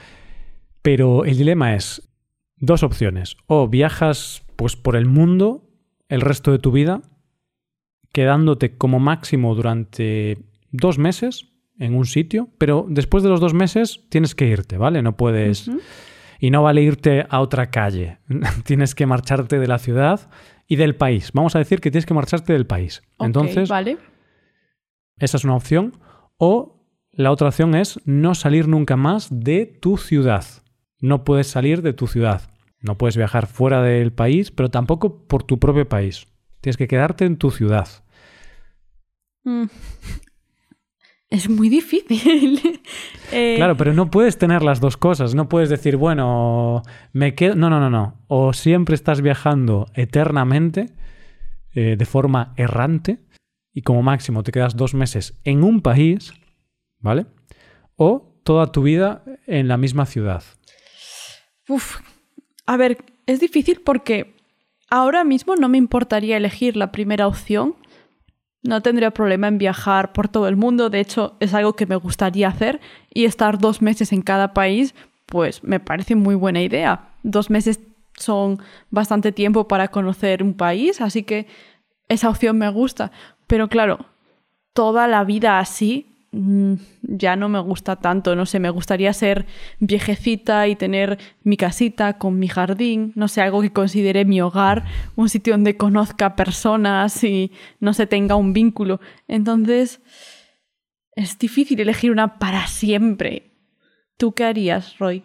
Pero 0.82 1.24
el 1.24 1.36
dilema 1.36 1.74
es 1.74 2.08
dos 2.56 2.82
opciones. 2.82 3.36
O 3.46 3.68
viajas 3.68 4.42
pues 4.56 4.76
por 4.76 4.96
el 4.96 5.06
mundo 5.06 5.67
el 6.08 6.20
resto 6.20 6.52
de 6.52 6.58
tu 6.58 6.72
vida, 6.72 7.02
quedándote 8.12 8.76
como 8.76 8.98
máximo 8.98 9.54
durante 9.54 10.38
dos 10.70 10.98
meses 10.98 11.52
en 11.78 11.94
un 11.94 12.06
sitio, 12.06 12.48
pero 12.58 12.86
después 12.88 13.22
de 13.22 13.28
los 13.28 13.40
dos 13.40 13.54
meses 13.54 14.04
tienes 14.08 14.34
que 14.34 14.46
irte, 14.46 14.76
¿vale? 14.76 15.02
No 15.02 15.16
puedes... 15.16 15.70
Y 16.40 16.50
no 16.50 16.62
vale 16.62 16.82
irte 16.82 17.26
a 17.28 17.40
otra 17.40 17.68
calle. 17.68 18.18
tienes 18.64 18.94
que 18.94 19.06
marcharte 19.06 19.58
de 19.58 19.66
la 19.66 19.78
ciudad 19.78 20.30
y 20.68 20.76
del 20.76 20.94
país. 20.94 21.32
Vamos 21.32 21.56
a 21.56 21.58
decir 21.58 21.80
que 21.80 21.90
tienes 21.90 22.06
que 22.06 22.14
marcharte 22.14 22.52
del 22.52 22.64
país. 22.64 23.02
Entonces, 23.18 23.68
vale. 23.68 23.98
esa 25.18 25.36
es 25.36 25.42
una 25.42 25.56
opción. 25.56 25.94
O 26.36 26.86
la 27.10 27.32
otra 27.32 27.48
opción 27.48 27.74
es 27.74 27.98
no 28.04 28.36
salir 28.36 28.68
nunca 28.68 28.96
más 28.96 29.28
de 29.32 29.66
tu 29.66 29.96
ciudad. 29.96 30.44
No 31.00 31.24
puedes 31.24 31.48
salir 31.48 31.82
de 31.82 31.92
tu 31.92 32.06
ciudad. 32.06 32.42
No 32.80 32.96
puedes 32.96 33.16
viajar 33.16 33.46
fuera 33.46 33.82
del 33.82 34.12
país, 34.12 34.50
pero 34.50 34.70
tampoco 34.70 35.26
por 35.26 35.42
tu 35.42 35.58
propio 35.58 35.88
país. 35.88 36.26
Tienes 36.60 36.76
que 36.76 36.88
quedarte 36.88 37.24
en 37.24 37.36
tu 37.36 37.50
ciudad. 37.50 37.88
Mm. 39.44 39.64
Es 41.30 41.48
muy 41.48 41.68
difícil. 41.68 42.80
Eh, 43.30 43.56
claro, 43.56 43.76
pero 43.76 43.92
no 43.92 44.10
puedes 44.10 44.38
tener 44.38 44.62
las 44.62 44.80
dos 44.80 44.96
cosas. 44.96 45.34
No 45.34 45.50
puedes 45.50 45.68
decir, 45.68 45.96
bueno, 45.96 46.82
me 47.12 47.34
quedo. 47.34 47.56
No, 47.56 47.68
no, 47.68 47.78
no, 47.78 47.90
no. 47.90 48.24
O 48.26 48.54
siempre 48.54 48.94
estás 48.94 49.20
viajando 49.20 49.86
eternamente, 49.92 50.86
eh, 51.74 51.96
de 51.98 52.06
forma 52.06 52.54
errante, 52.56 53.18
y 53.74 53.82
como 53.82 54.02
máximo 54.02 54.42
te 54.42 54.50
quedas 54.50 54.76
dos 54.76 54.94
meses 54.94 55.38
en 55.44 55.62
un 55.62 55.82
país, 55.82 56.32
¿vale? 57.00 57.26
O 57.96 58.40
toda 58.44 58.72
tu 58.72 58.80
vida 58.80 59.24
en 59.46 59.68
la 59.68 59.76
misma 59.76 60.06
ciudad. 60.06 60.42
Uf, 61.68 62.00
a 62.68 62.76
ver, 62.76 62.98
es 63.24 63.40
difícil 63.40 63.80
porque 63.80 64.34
ahora 64.90 65.24
mismo 65.24 65.56
no 65.56 65.70
me 65.70 65.78
importaría 65.78 66.36
elegir 66.36 66.76
la 66.76 66.92
primera 66.92 67.26
opción. 67.26 67.76
No 68.62 68.82
tendría 68.82 69.10
problema 69.10 69.48
en 69.48 69.56
viajar 69.56 70.12
por 70.12 70.28
todo 70.28 70.48
el 70.48 70.56
mundo. 70.56 70.90
De 70.90 71.00
hecho, 71.00 71.34
es 71.40 71.54
algo 71.54 71.76
que 71.76 71.86
me 71.86 71.96
gustaría 71.96 72.46
hacer. 72.46 72.82
Y 73.08 73.24
estar 73.24 73.58
dos 73.58 73.80
meses 73.80 74.12
en 74.12 74.20
cada 74.20 74.52
país, 74.52 74.94
pues 75.24 75.64
me 75.64 75.80
parece 75.80 76.14
muy 76.14 76.34
buena 76.34 76.60
idea. 76.60 77.08
Dos 77.22 77.48
meses 77.48 77.80
son 78.18 78.60
bastante 78.90 79.32
tiempo 79.32 79.66
para 79.66 79.88
conocer 79.88 80.42
un 80.42 80.52
país, 80.52 81.00
así 81.00 81.22
que 81.22 81.46
esa 82.08 82.28
opción 82.28 82.58
me 82.58 82.68
gusta. 82.68 83.12
Pero 83.46 83.68
claro, 83.68 84.04
toda 84.74 85.08
la 85.08 85.24
vida 85.24 85.58
así, 85.58 86.17
ya 86.30 87.36
no 87.36 87.48
me 87.48 87.60
gusta 87.60 87.96
tanto. 87.96 88.36
No 88.36 88.46
sé, 88.46 88.60
me 88.60 88.70
gustaría 88.70 89.12
ser 89.12 89.46
viejecita 89.80 90.68
y 90.68 90.76
tener 90.76 91.18
mi 91.42 91.56
casita 91.56 92.18
con 92.18 92.38
mi 92.38 92.48
jardín, 92.48 93.12
no 93.14 93.28
sé, 93.28 93.40
algo 93.40 93.62
que 93.62 93.72
considere 93.72 94.24
mi 94.24 94.40
hogar, 94.40 94.84
un 95.16 95.28
sitio 95.28 95.54
donde 95.54 95.76
conozca 95.76 96.36
personas 96.36 97.24
y 97.24 97.52
no 97.80 97.94
se 97.94 98.06
tenga 98.06 98.36
un 98.36 98.52
vínculo. 98.52 99.00
Entonces, 99.26 100.00
es 101.16 101.38
difícil 101.38 101.80
elegir 101.80 102.10
una 102.10 102.38
para 102.38 102.66
siempre. 102.66 103.52
¿Tú 104.16 104.32
qué 104.34 104.44
harías, 104.44 104.98
Roy? 104.98 105.24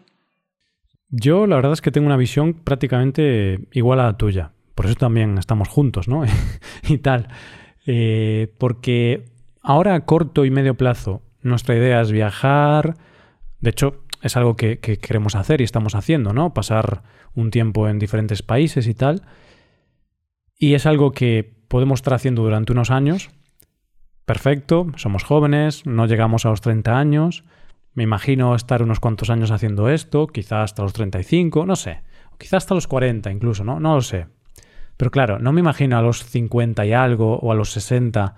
Yo 1.10 1.46
la 1.46 1.58
verdad 1.58 1.74
es 1.74 1.82
que 1.82 1.92
tengo 1.92 2.08
una 2.08 2.18
visión 2.18 2.54
prácticamente 2.54 3.68
igual 3.72 4.00
a 4.00 4.06
la 4.06 4.18
tuya. 4.18 4.54
Por 4.74 4.88
eso 4.88 4.96
también 4.96 5.38
estamos 5.38 5.68
juntos, 5.68 6.08
¿no? 6.08 6.24
y 6.88 6.98
tal. 6.98 7.28
Eh, 7.86 8.52
porque 8.58 9.33
ahora 9.63 9.95
a 9.95 10.06
corto 10.06 10.45
y 10.45 10.52
medio 10.52 10.76
plazo 10.76 11.23
nuestra 11.43 11.76
idea 11.76 12.02
es 12.02 12.12
viajar. 12.12 12.95
De 13.60 13.69
hecho, 13.69 14.04
es 14.21 14.36
algo 14.38 14.56
que, 14.56 14.80
que, 14.80 14.97
queremos 14.97 15.36
hacer 15.36 15.62
y 15.62 15.65
estamos 15.65 15.93
haciendo, 15.93 16.34
¿no? 16.34 16.54
Pasar 16.54 17.04
un 17.36 17.52
tiempo 17.52 17.88
en 17.88 17.99
diferentes 17.99 18.41
países 18.41 18.88
y 18.88 18.93
tal. 18.93 19.23
Y 20.58 20.73
es 20.73 20.86
algo 20.86 21.12
que 21.12 21.54
podemos 21.67 21.99
estar 21.99 22.13
haciendo 22.13 22.43
durante 22.43 22.71
unos 22.71 22.91
años. 22.91 23.30
Perfecto, 24.26 24.88
somos 24.95 25.26
jóvenes, 25.26 25.86
no 25.86 26.06
llegamos 26.06 26.45
a 26.45 26.49
los 26.49 26.62
30 26.62 26.97
años. 26.97 27.43
Me 27.93 28.04
imagino 28.04 28.56
estar 28.56 28.82
unos 28.82 29.02
cuantos 29.02 29.30
años 29.30 29.52
haciendo 29.52 29.89
esto, 29.89 30.28
quizás 30.28 30.71
hasta 30.71 30.84
los 30.84 30.93
35, 30.93 31.65
no 31.65 31.76
sé. 31.76 32.02
Quizás 32.38 32.63
hasta 32.63 32.76
los 32.76 32.88
40 32.88 33.30
incluso, 33.32 33.63
¿no? 33.63 33.80
No 33.80 33.95
lo 33.95 34.02
sé. 34.02 34.28
Pero 34.95 35.12
claro, 35.12 35.39
no 35.39 35.52
me 35.52 35.60
imagino 35.60 35.97
a 35.97 36.02
los 36.02 36.23
50 36.23 36.86
y 36.86 36.93
algo 36.93 37.38
o 37.38 37.52
a 37.52 37.56
los 37.56 37.71
60 37.71 38.36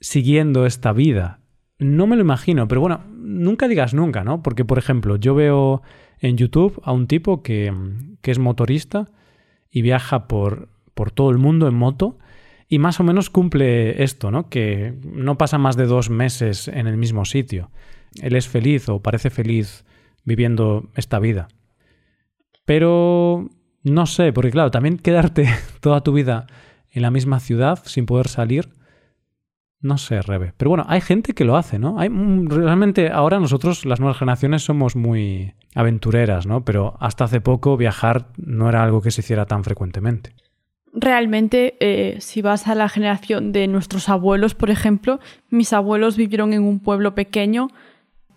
siguiendo 0.00 0.66
esta 0.66 0.92
vida. 0.92 1.40
No 1.78 2.06
me 2.06 2.16
lo 2.16 2.22
imagino, 2.22 2.68
pero 2.68 2.80
bueno, 2.80 3.04
nunca 3.08 3.68
digas 3.68 3.94
nunca, 3.94 4.24
¿no? 4.24 4.42
Porque, 4.42 4.64
por 4.64 4.78
ejemplo, 4.78 5.16
yo 5.16 5.34
veo 5.34 5.82
en 6.18 6.36
YouTube 6.36 6.80
a 6.84 6.92
un 6.92 7.06
tipo 7.06 7.42
que, 7.42 7.72
que 8.20 8.30
es 8.30 8.38
motorista 8.38 9.10
y 9.70 9.82
viaja 9.82 10.26
por, 10.26 10.68
por 10.94 11.10
todo 11.10 11.30
el 11.30 11.38
mundo 11.38 11.68
en 11.68 11.74
moto 11.74 12.18
y 12.68 12.78
más 12.78 13.00
o 13.00 13.04
menos 13.04 13.30
cumple 13.30 14.02
esto, 14.02 14.30
¿no? 14.30 14.48
Que 14.48 14.94
no 15.04 15.36
pasa 15.38 15.58
más 15.58 15.76
de 15.76 15.86
dos 15.86 16.10
meses 16.10 16.68
en 16.68 16.86
el 16.86 16.96
mismo 16.96 17.24
sitio. 17.24 17.70
Él 18.20 18.36
es 18.36 18.48
feliz 18.48 18.88
o 18.88 19.00
parece 19.00 19.30
feliz 19.30 19.84
viviendo 20.24 20.88
esta 20.94 21.18
vida. 21.18 21.48
Pero 22.64 23.48
no 23.82 24.06
sé, 24.06 24.32
porque 24.32 24.50
claro, 24.50 24.70
también 24.70 24.98
quedarte 24.98 25.48
toda 25.80 26.02
tu 26.02 26.12
vida 26.12 26.46
en 26.90 27.02
la 27.02 27.10
misma 27.10 27.40
ciudad 27.40 27.80
sin 27.84 28.06
poder 28.06 28.28
salir, 28.28 28.68
no 29.80 29.98
sé, 29.98 30.20
Rebe. 30.20 30.52
Pero 30.56 30.70
bueno, 30.70 30.84
hay 30.88 31.00
gente 31.00 31.32
que 31.32 31.44
lo 31.44 31.56
hace, 31.56 31.78
¿no? 31.78 31.98
Hay, 31.98 32.10
mm, 32.10 32.48
realmente 32.48 33.10
ahora 33.10 33.40
nosotros, 33.40 33.86
las 33.86 34.00
nuevas 34.00 34.18
generaciones, 34.18 34.62
somos 34.62 34.96
muy 34.96 35.54
aventureras, 35.74 36.46
¿no? 36.46 36.64
Pero 36.64 36.96
hasta 37.00 37.24
hace 37.24 37.40
poco 37.40 37.76
viajar 37.76 38.26
no 38.36 38.68
era 38.68 38.82
algo 38.82 39.00
que 39.00 39.10
se 39.10 39.22
hiciera 39.22 39.46
tan 39.46 39.64
frecuentemente. 39.64 40.34
Realmente, 40.92 41.76
eh, 41.80 42.16
si 42.20 42.42
vas 42.42 42.66
a 42.66 42.74
la 42.74 42.88
generación 42.88 43.52
de 43.52 43.68
nuestros 43.68 44.08
abuelos, 44.08 44.54
por 44.54 44.70
ejemplo, 44.70 45.20
mis 45.48 45.72
abuelos 45.72 46.16
vivieron 46.16 46.52
en 46.52 46.64
un 46.64 46.80
pueblo 46.80 47.14
pequeño 47.14 47.68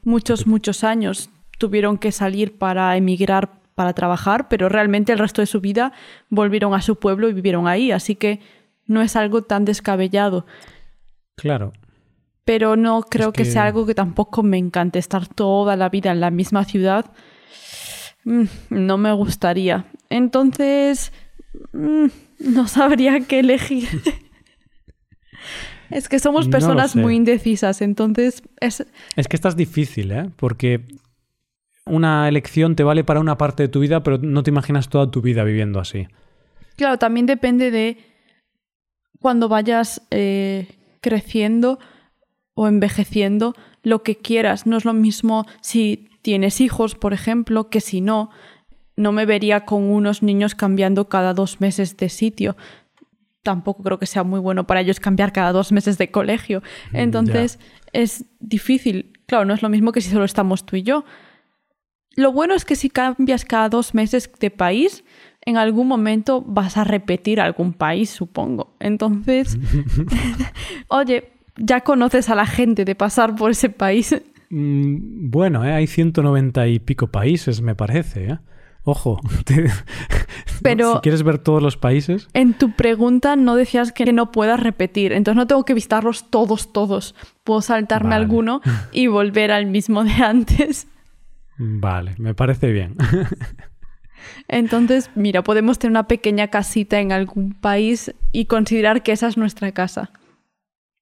muchos, 0.04 0.48
muchos 0.48 0.84
años. 0.84 1.30
Tuvieron 1.58 1.98
que 1.98 2.12
salir 2.12 2.58
para 2.58 2.96
emigrar 2.96 3.64
para 3.76 3.94
trabajar, 3.94 4.50
pero 4.50 4.70
realmente 4.70 5.12
el 5.12 5.20
resto 5.20 5.42
de 5.42 5.48
su 5.48 5.60
vida 5.60 5.94
volvieron 6.30 6.74
a 6.74 6.82
su 6.82 6.98
pueblo 6.98 7.28
y 7.28 7.34
vivieron 7.34 7.68
ahí, 7.68 7.92
así 7.92 8.16
que 8.16 8.40
no 8.86 9.02
es 9.02 9.16
algo 9.16 9.42
tan 9.42 9.66
descabellado. 9.66 10.46
Claro. 11.36 11.74
Pero 12.46 12.76
no 12.76 13.04
creo 13.04 13.32
que... 13.32 13.46
sea 13.46 13.66
algo 13.66 13.86
que 13.86 13.96
tampoco 13.96 14.44
me 14.44 14.58
encante 14.58 15.00
estar 15.00 15.28
toda 15.28 15.76
la 15.76 15.90
vida 15.90 16.12
en 16.12 16.20
la 16.20 16.32
misma 16.32 16.66
ciudad. 16.66 17.12
Mm, 18.26 18.44
no 18.70 18.98
me 18.98 19.14
gustaría. 19.14 19.86
Entonces, 20.10 21.14
mm, 21.72 22.08
no 22.40 22.68
sabría 22.68 23.22
qué 23.22 23.40
elegir. 23.40 23.88
es 25.90 26.10
que 26.10 26.20
somos 26.20 26.48
personas 26.48 26.96
muy 26.96 27.16
indecisas, 27.16 27.82
entonces 27.82 28.44
es... 28.60 28.86
Es 29.16 29.28
que 29.28 29.36
estás 29.36 29.56
difícil, 29.56 30.12
¿eh? 30.12 30.30
Porque 30.36 30.86
una 31.86 32.28
elección 32.28 32.76
te 32.76 32.84
vale 32.84 33.04
para 33.04 33.20
una 33.20 33.38
parte 33.38 33.64
de 33.64 33.70
tu 33.70 33.80
vida, 33.80 34.04
pero 34.04 34.18
no 34.18 34.44
te 34.44 34.52
imaginas 34.52 34.90
toda 34.90 35.12
tu 35.12 35.22
vida 35.22 35.44
viviendo 35.44 35.80
así. 35.80 36.08
Claro, 36.76 36.98
también 36.98 37.26
depende 37.26 37.72
de 37.72 37.98
cuando 39.20 39.48
vayas 39.48 40.02
eh, 40.12 40.68
creciendo 41.04 41.78
o 42.56 42.68
envejeciendo 42.68 43.54
lo 43.84 44.02
que 44.02 44.18
quieras. 44.18 44.66
No 44.66 44.78
es 44.78 44.86
lo 44.86 44.94
mismo 44.94 45.46
si 45.62 46.10
tienes 46.24 46.62
hijos, 46.62 46.96
por 46.96 47.14
ejemplo, 47.14 47.70
que 47.70 47.82
si 47.82 48.02
no. 48.02 48.32
No 48.96 49.12
me 49.12 49.26
vería 49.26 49.66
con 49.66 49.84
unos 49.84 50.24
niños 50.24 50.56
cambiando 50.56 51.10
cada 51.10 51.34
dos 51.34 51.62
meses 51.62 51.98
de 51.98 52.10
sitio. 52.10 52.56
Tampoco 53.42 53.84
creo 53.84 54.00
que 54.00 54.06
sea 54.06 54.24
muy 54.24 54.40
bueno 54.40 54.66
para 54.66 54.82
ellos 54.82 55.00
cambiar 55.00 55.34
cada 55.34 55.52
dos 55.52 55.72
meses 55.72 55.98
de 55.98 56.10
colegio. 56.12 56.62
Mm, 56.92 56.98
Entonces 56.98 57.60
es 57.92 58.26
difícil. 58.40 59.14
Claro, 59.26 59.46
no 59.46 59.54
es 59.54 59.62
lo 59.62 59.70
mismo 59.70 59.92
que 59.92 60.02
si 60.02 60.10
solo 60.10 60.26
estamos 60.26 60.66
tú 60.66 60.76
y 60.76 60.84
yo. 60.84 61.06
Lo 62.16 62.32
bueno 62.32 62.54
es 62.54 62.66
que 62.66 62.76
si 62.76 62.90
cambias 62.90 63.46
cada 63.46 63.70
dos 63.70 63.96
meses 63.96 64.32
de 64.40 64.52
país, 64.52 65.04
en 65.46 65.58
algún 65.58 65.88
momento 65.88 66.42
vas 66.42 66.78
a 66.78 66.84
repetir 66.84 67.40
algún 67.40 67.74
país, 67.74 68.10
supongo. 68.10 68.76
Entonces, 68.80 69.58
oye, 70.88 71.32
ya 71.58 71.82
conoces 71.82 72.30
a 72.30 72.36
la 72.36 72.46
gente 72.46 72.86
de 72.86 72.96
pasar 72.96 73.36
por 73.36 73.52
ese 73.52 73.70
país. 73.70 74.16
Mm, 74.50 75.30
bueno, 75.30 75.66
¿eh? 75.66 75.74
hay 75.74 75.88
190 75.88 76.68
y 76.68 76.80
pico 76.80 77.08
países, 77.08 77.62
me 77.62 77.76
parece. 77.76 78.26
¿eh? 78.32 78.40
Ojo, 78.84 79.20
Pero 80.62 80.96
si 80.96 81.00
quieres 81.00 81.24
ver 81.24 81.40
todos 81.40 81.64
los 81.64 81.78
países. 81.78 82.28
En 82.34 82.54
tu 82.54 82.72
pregunta 82.72 83.36
no 83.36 83.56
decías 83.56 83.92
que 83.92 84.12
no 84.12 84.32
puedas 84.32 84.60
repetir, 84.60 85.14
entonces 85.14 85.38
no 85.38 85.48
tengo 85.48 85.64
que 85.66 85.74
visitarlos 85.74 86.30
todos, 86.30 86.74
todos. 86.74 87.16
Puedo 87.44 87.62
saltarme 87.62 88.16
alguno 88.16 88.62
y 88.92 89.08
volver 89.08 89.52
al 89.52 89.68
mismo 89.68 90.04
de 90.04 90.12
antes. 90.12 90.88
Vale, 91.58 92.16
me 92.18 92.34
parece 92.34 92.72
bien. 92.72 92.96
Entonces, 94.48 95.10
mira, 95.16 95.44
podemos 95.44 95.80
tener 95.80 95.92
una 95.92 96.08
pequeña 96.08 96.48
casita 96.48 97.00
en 97.00 97.12
algún 97.12 97.54
país 97.54 98.14
y 98.32 98.46
considerar 98.46 99.04
que 99.04 99.12
esa 99.12 99.28
es 99.28 99.38
nuestra 99.38 99.72
casa. 99.72 100.12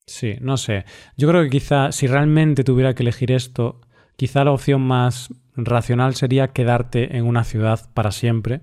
Sí, 0.07 0.35
no 0.41 0.57
sé. 0.57 0.85
Yo 1.17 1.27
creo 1.29 1.43
que 1.43 1.49
quizá 1.49 1.91
si 1.91 2.07
realmente 2.07 2.63
tuviera 2.63 2.93
que 2.93 3.03
elegir 3.03 3.31
esto, 3.31 3.81
quizá 4.15 4.43
la 4.43 4.51
opción 4.51 4.81
más 4.81 5.33
racional 5.55 6.15
sería 6.15 6.49
quedarte 6.49 7.17
en 7.17 7.25
una 7.25 7.43
ciudad 7.43 7.89
para 7.93 8.11
siempre, 8.11 8.61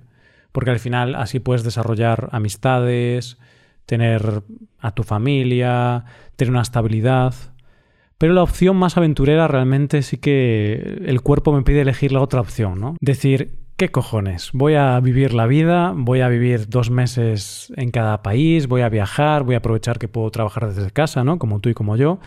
porque 0.52 0.70
al 0.70 0.78
final 0.78 1.14
así 1.14 1.40
puedes 1.40 1.64
desarrollar 1.64 2.28
amistades, 2.32 3.38
tener 3.86 4.42
a 4.80 4.94
tu 4.94 5.02
familia, 5.02 6.04
tener 6.36 6.52
una 6.52 6.62
estabilidad. 6.62 7.34
Pero 8.18 8.34
la 8.34 8.42
opción 8.42 8.76
más 8.76 8.96
aventurera 8.96 9.48
realmente 9.48 10.02
sí 10.02 10.18
que 10.18 10.98
el 11.06 11.22
cuerpo 11.22 11.52
me 11.52 11.62
pide 11.62 11.82
elegir 11.82 12.12
la 12.12 12.20
otra 12.20 12.40
opción, 12.40 12.80
¿no? 12.80 12.96
Decir, 13.00 13.58
¿qué 13.78 13.90
cojones? 13.90 14.50
Voy 14.52 14.74
a 14.74 14.98
vivir 14.98 15.32
la 15.32 15.46
vida, 15.46 15.92
voy 15.94 16.20
a 16.20 16.28
vivir 16.28 16.68
dos 16.68 16.90
meses 16.90 17.72
en 17.76 17.92
cada 17.92 18.22
país, 18.22 18.66
voy 18.66 18.82
a 18.82 18.88
viajar, 18.88 19.44
voy 19.44 19.54
a 19.54 19.58
aprovechar 19.58 20.00
que 20.00 20.08
puedo 20.08 20.28
trabajar 20.32 20.74
desde 20.74 20.90
casa, 20.90 21.22
¿no? 21.22 21.38
Como 21.38 21.60
tú 21.60 21.68
y 21.68 21.74
como 21.74 21.96
yo. 21.96 22.18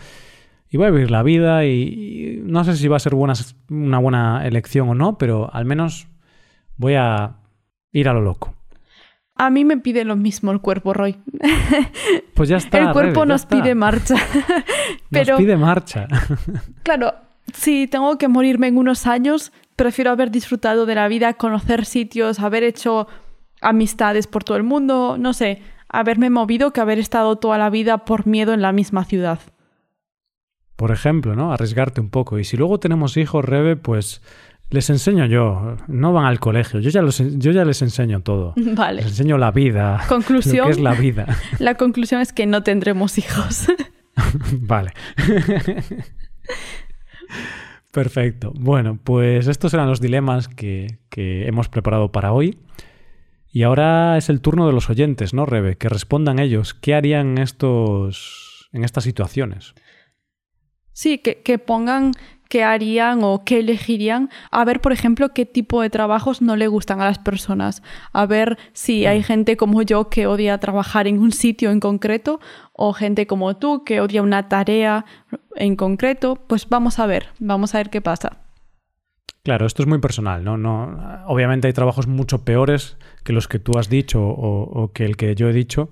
Y 0.70 0.78
voy 0.78 0.86
a 0.86 0.90
vivir 0.90 1.10
la 1.10 1.22
vida 1.22 1.66
y, 1.66 2.40
no 2.42 2.64
sé 2.64 2.74
si 2.74 2.88
va 2.88 2.96
a 2.96 3.00
ser 3.00 3.14
buena, 3.14 3.34
una 3.68 3.98
buena 3.98 4.46
elección 4.46 4.88
o 4.88 4.94
no, 4.94 5.18
pero 5.18 5.54
al 5.54 5.66
menos 5.66 6.08
voy 6.78 6.94
a 6.94 7.36
ir 7.92 8.08
a 8.08 8.14
lo 8.14 8.22
loco. 8.22 8.54
A 9.36 9.50
mí 9.50 9.66
me 9.66 9.76
pide 9.76 10.04
lo 10.04 10.16
mismo 10.16 10.52
el 10.52 10.60
cuerpo, 10.60 10.94
Roy. 10.94 11.18
Pues 12.34 12.48
ya 12.48 12.56
está. 12.56 12.78
El 12.78 12.92
cuerpo 12.92 13.26
nos 13.26 13.44
pide 13.44 13.74
marcha. 13.74 14.14
Pero, 15.10 15.34
nos 15.34 15.40
pide 15.40 15.56
marcha. 15.58 16.08
claro, 16.82 17.12
si 17.52 17.86
tengo 17.86 18.16
que 18.16 18.28
morirme 18.28 18.68
en 18.68 18.78
unos 18.78 19.06
años, 19.06 19.52
prefiero 19.82 20.12
haber 20.12 20.30
disfrutado 20.30 20.86
de 20.86 20.94
la 20.94 21.08
vida, 21.08 21.34
conocer 21.34 21.86
sitios, 21.86 22.38
haber 22.38 22.62
hecho 22.62 23.08
amistades 23.60 24.28
por 24.28 24.44
todo 24.44 24.56
el 24.56 24.62
mundo, 24.62 25.16
no 25.18 25.32
sé, 25.32 25.60
haberme 25.88 26.30
movido 26.30 26.72
que 26.72 26.80
haber 26.80 27.00
estado 27.00 27.34
toda 27.34 27.58
la 27.58 27.68
vida 27.68 28.04
por 28.04 28.28
miedo 28.28 28.54
en 28.54 28.62
la 28.62 28.70
misma 28.70 29.04
ciudad. 29.04 29.40
Por 30.76 30.92
ejemplo, 30.92 31.34
¿no? 31.34 31.52
Arriesgarte 31.52 32.00
un 32.00 32.10
poco. 32.10 32.38
Y 32.38 32.44
si 32.44 32.56
luego 32.56 32.78
tenemos 32.78 33.16
hijos, 33.16 33.44
Rebe, 33.44 33.74
pues 33.74 34.22
les 34.70 34.88
enseño 34.88 35.26
yo, 35.26 35.76
no 35.88 36.12
van 36.12 36.26
al 36.26 36.38
colegio, 36.38 36.78
yo 36.78 36.90
ya, 36.90 37.02
yo 37.02 37.50
ya 37.50 37.64
les 37.64 37.82
enseño 37.82 38.20
todo. 38.20 38.54
Vale. 38.56 39.02
Les 39.02 39.06
enseño 39.06 39.36
la 39.36 39.50
vida. 39.50 40.00
Conclusión. 40.08 40.56
Lo 40.58 40.64
que 40.66 40.70
es 40.70 40.80
la 40.80 40.94
vida. 40.94 41.26
La 41.58 41.74
conclusión 41.74 42.20
es 42.20 42.32
que 42.32 42.46
no 42.46 42.62
tendremos 42.62 43.18
hijos. 43.18 43.66
vale. 44.60 44.92
Perfecto. 47.92 48.52
Bueno, 48.58 48.98
pues 49.04 49.46
estos 49.48 49.74
eran 49.74 49.86
los 49.86 50.00
dilemas 50.00 50.48
que, 50.48 50.98
que, 51.10 51.46
hemos 51.46 51.68
preparado 51.68 52.10
para 52.10 52.32
hoy. 52.32 52.58
Y 53.52 53.64
ahora 53.64 54.16
es 54.16 54.30
el 54.30 54.40
turno 54.40 54.66
de 54.66 54.72
los 54.72 54.88
oyentes, 54.88 55.34
¿no, 55.34 55.44
Rebe? 55.44 55.76
Que 55.76 55.90
respondan 55.90 56.38
ellos. 56.38 56.72
¿Qué 56.72 56.94
harían 56.94 57.36
estos, 57.36 58.70
en 58.72 58.82
estas 58.84 59.04
situaciones? 59.04 59.74
Sí, 60.94 61.18
que, 61.18 61.42
que 61.42 61.58
pongan 61.58 62.12
qué 62.52 62.64
harían 62.64 63.20
o 63.22 63.44
qué 63.46 63.60
elegirían, 63.60 64.28
a 64.50 64.62
ver, 64.66 64.82
por 64.82 64.92
ejemplo, 64.92 65.32
qué 65.32 65.46
tipo 65.46 65.80
de 65.80 65.88
trabajos 65.88 66.42
no 66.42 66.54
le 66.54 66.68
gustan 66.68 67.00
a 67.00 67.06
las 67.06 67.18
personas, 67.18 67.82
a 68.12 68.26
ver 68.26 68.58
si 68.74 69.06
hay 69.06 69.20
mm. 69.20 69.22
gente 69.22 69.56
como 69.56 69.80
yo 69.80 70.10
que 70.10 70.26
odia 70.26 70.58
trabajar 70.58 71.06
en 71.06 71.18
un 71.18 71.32
sitio 71.32 71.70
en 71.70 71.80
concreto 71.80 72.40
o 72.74 72.92
gente 72.92 73.26
como 73.26 73.56
tú 73.56 73.84
que 73.84 74.02
odia 74.02 74.20
una 74.20 74.50
tarea 74.50 75.06
en 75.56 75.76
concreto, 75.76 76.36
pues 76.46 76.68
vamos 76.68 76.98
a 76.98 77.06
ver, 77.06 77.28
vamos 77.38 77.74
a 77.74 77.78
ver 77.78 77.88
qué 77.88 78.02
pasa. 78.02 78.42
Claro, 79.44 79.64
esto 79.64 79.82
es 79.82 79.88
muy 79.88 80.00
personal, 80.00 80.44
¿no? 80.44 80.58
no 80.58 81.24
obviamente 81.28 81.68
hay 81.68 81.72
trabajos 81.72 82.06
mucho 82.06 82.44
peores 82.44 82.98
que 83.24 83.32
los 83.32 83.48
que 83.48 83.60
tú 83.60 83.78
has 83.78 83.88
dicho 83.88 84.22
o, 84.22 84.64
o 84.64 84.92
que 84.92 85.06
el 85.06 85.16
que 85.16 85.34
yo 85.34 85.48
he 85.48 85.54
dicho, 85.54 85.88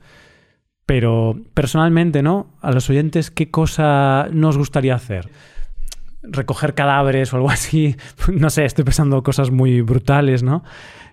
pero 0.85 1.41
personalmente, 1.55 2.23
¿no? 2.23 2.49
A 2.61 2.71
los 2.71 2.91
oyentes, 2.91 3.31
¿qué 3.31 3.51
cosa 3.51 4.29
nos 4.31 4.59
gustaría 4.59 4.95
hacer? 4.95 5.31
Recoger 6.23 6.75
cadáveres 6.75 7.33
o 7.33 7.37
algo 7.37 7.51
así. 7.51 7.97
No 8.33 8.51
sé, 8.51 8.65
estoy 8.65 8.85
pensando 8.85 9.23
cosas 9.23 9.51
muy 9.51 9.81
brutales, 9.83 10.43
¿no? 10.43 10.63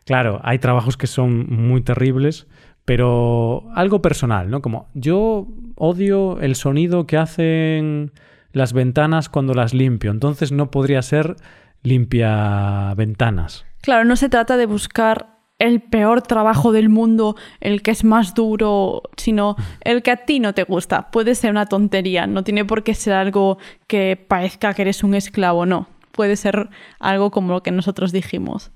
Claro, 0.05 0.39
hay 0.43 0.59
trabajos 0.59 0.95
que 0.95 1.07
son 1.07 1.47
muy 1.49 1.81
terribles, 1.81 2.47
pero 2.85 3.65
algo 3.75 4.01
personal, 4.01 4.49
¿no? 4.49 4.61
Como 4.61 4.87
yo 4.93 5.47
odio 5.75 6.39
el 6.39 6.55
sonido 6.55 7.05
que 7.05 7.17
hacen 7.17 8.13
las 8.53 8.71
ventanas 8.71 9.27
cuando 9.27 9.53
las 9.53 9.73
limpio, 9.73 10.11
entonces 10.11 10.51
no 10.51 10.71
podría 10.71 11.01
ser 11.01 11.35
limpia 11.83 12.93
ventanas. 12.95 13.65
Claro, 13.81 14.05
no 14.05 14.15
se 14.15 14.29
trata 14.29 14.57
de 14.57 14.65
buscar 14.65 15.36
el 15.59 15.81
peor 15.81 16.21
trabajo 16.21 16.71
del 16.71 16.89
mundo, 16.89 17.35
el 17.59 17.81
que 17.81 17.91
es 17.91 18.03
más 18.03 18.33
duro, 18.33 19.03
sino 19.17 19.55
el 19.81 20.03
que 20.03 20.11
a 20.11 20.17
ti 20.17 20.39
no 20.39 20.53
te 20.53 20.63
gusta. 20.63 21.09
Puede 21.11 21.35
ser 21.35 21.51
una 21.51 21.65
tontería, 21.65 22.27
no 22.27 22.43
tiene 22.43 22.65
por 22.65 22.83
qué 22.83 22.93
ser 22.93 23.13
algo 23.13 23.57
que 23.87 24.23
parezca 24.27 24.73
que 24.73 24.83
eres 24.83 25.03
un 25.03 25.15
esclavo, 25.15 25.65
no. 25.65 25.87
Puede 26.11 26.35
ser 26.35 26.69
algo 26.99 27.31
como 27.31 27.53
lo 27.53 27.63
que 27.63 27.71
nosotros 27.71 28.11
dijimos. 28.11 28.71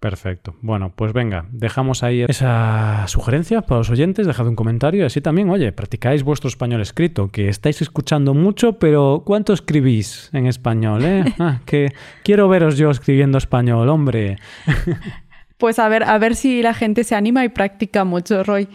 Perfecto. 0.00 0.54
Bueno, 0.62 0.92
pues 0.94 1.12
venga, 1.12 1.46
dejamos 1.50 2.04
ahí 2.04 2.22
esa 2.22 3.04
sugerencia 3.08 3.62
para 3.62 3.78
los 3.78 3.90
oyentes, 3.90 4.28
dejad 4.28 4.46
un 4.46 4.54
comentario 4.54 5.02
y 5.02 5.06
así 5.06 5.20
también, 5.20 5.50
oye, 5.50 5.72
practicáis 5.72 6.22
vuestro 6.22 6.46
español 6.46 6.80
escrito, 6.80 7.32
que 7.32 7.48
estáis 7.48 7.82
escuchando 7.82 8.32
mucho, 8.32 8.78
pero 8.78 9.24
¿cuánto 9.26 9.52
escribís 9.52 10.30
en 10.32 10.46
español? 10.46 11.04
Eh? 11.04 11.24
Ah, 11.40 11.60
que 11.66 11.92
quiero 12.24 12.48
veros 12.48 12.76
yo 12.76 12.90
escribiendo 12.90 13.38
español, 13.38 13.88
hombre. 13.88 14.38
Pues 15.58 15.78
a 15.78 15.88
ver, 15.88 16.04
a 16.04 16.16
ver 16.18 16.34
si 16.34 16.62
la 16.62 16.72
gente 16.72 17.04
se 17.04 17.14
anima 17.14 17.44
y 17.44 17.48
practica 17.48 18.04
mucho, 18.04 18.42
Roy. 18.44 18.68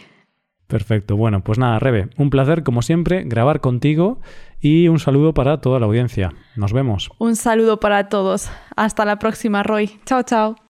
Perfecto. 0.67 1.17
Bueno, 1.17 1.43
pues 1.43 1.59
nada, 1.59 1.79
Rebe, 1.79 2.09
un 2.17 2.29
placer 2.29 2.63
como 2.63 2.81
siempre 2.81 3.23
grabar 3.23 3.61
contigo 3.61 4.19
y 4.59 4.87
un 4.87 4.99
saludo 4.99 5.33
para 5.33 5.61
toda 5.61 5.79
la 5.79 5.85
audiencia. 5.85 6.33
Nos 6.55 6.73
vemos. 6.73 7.09
Un 7.19 7.35
saludo 7.35 7.79
para 7.79 8.09
todos. 8.09 8.49
Hasta 8.75 9.05
la 9.05 9.19
próxima, 9.19 9.63
Roy. 9.63 9.99
Chao, 10.05 10.23
chao. 10.23 10.62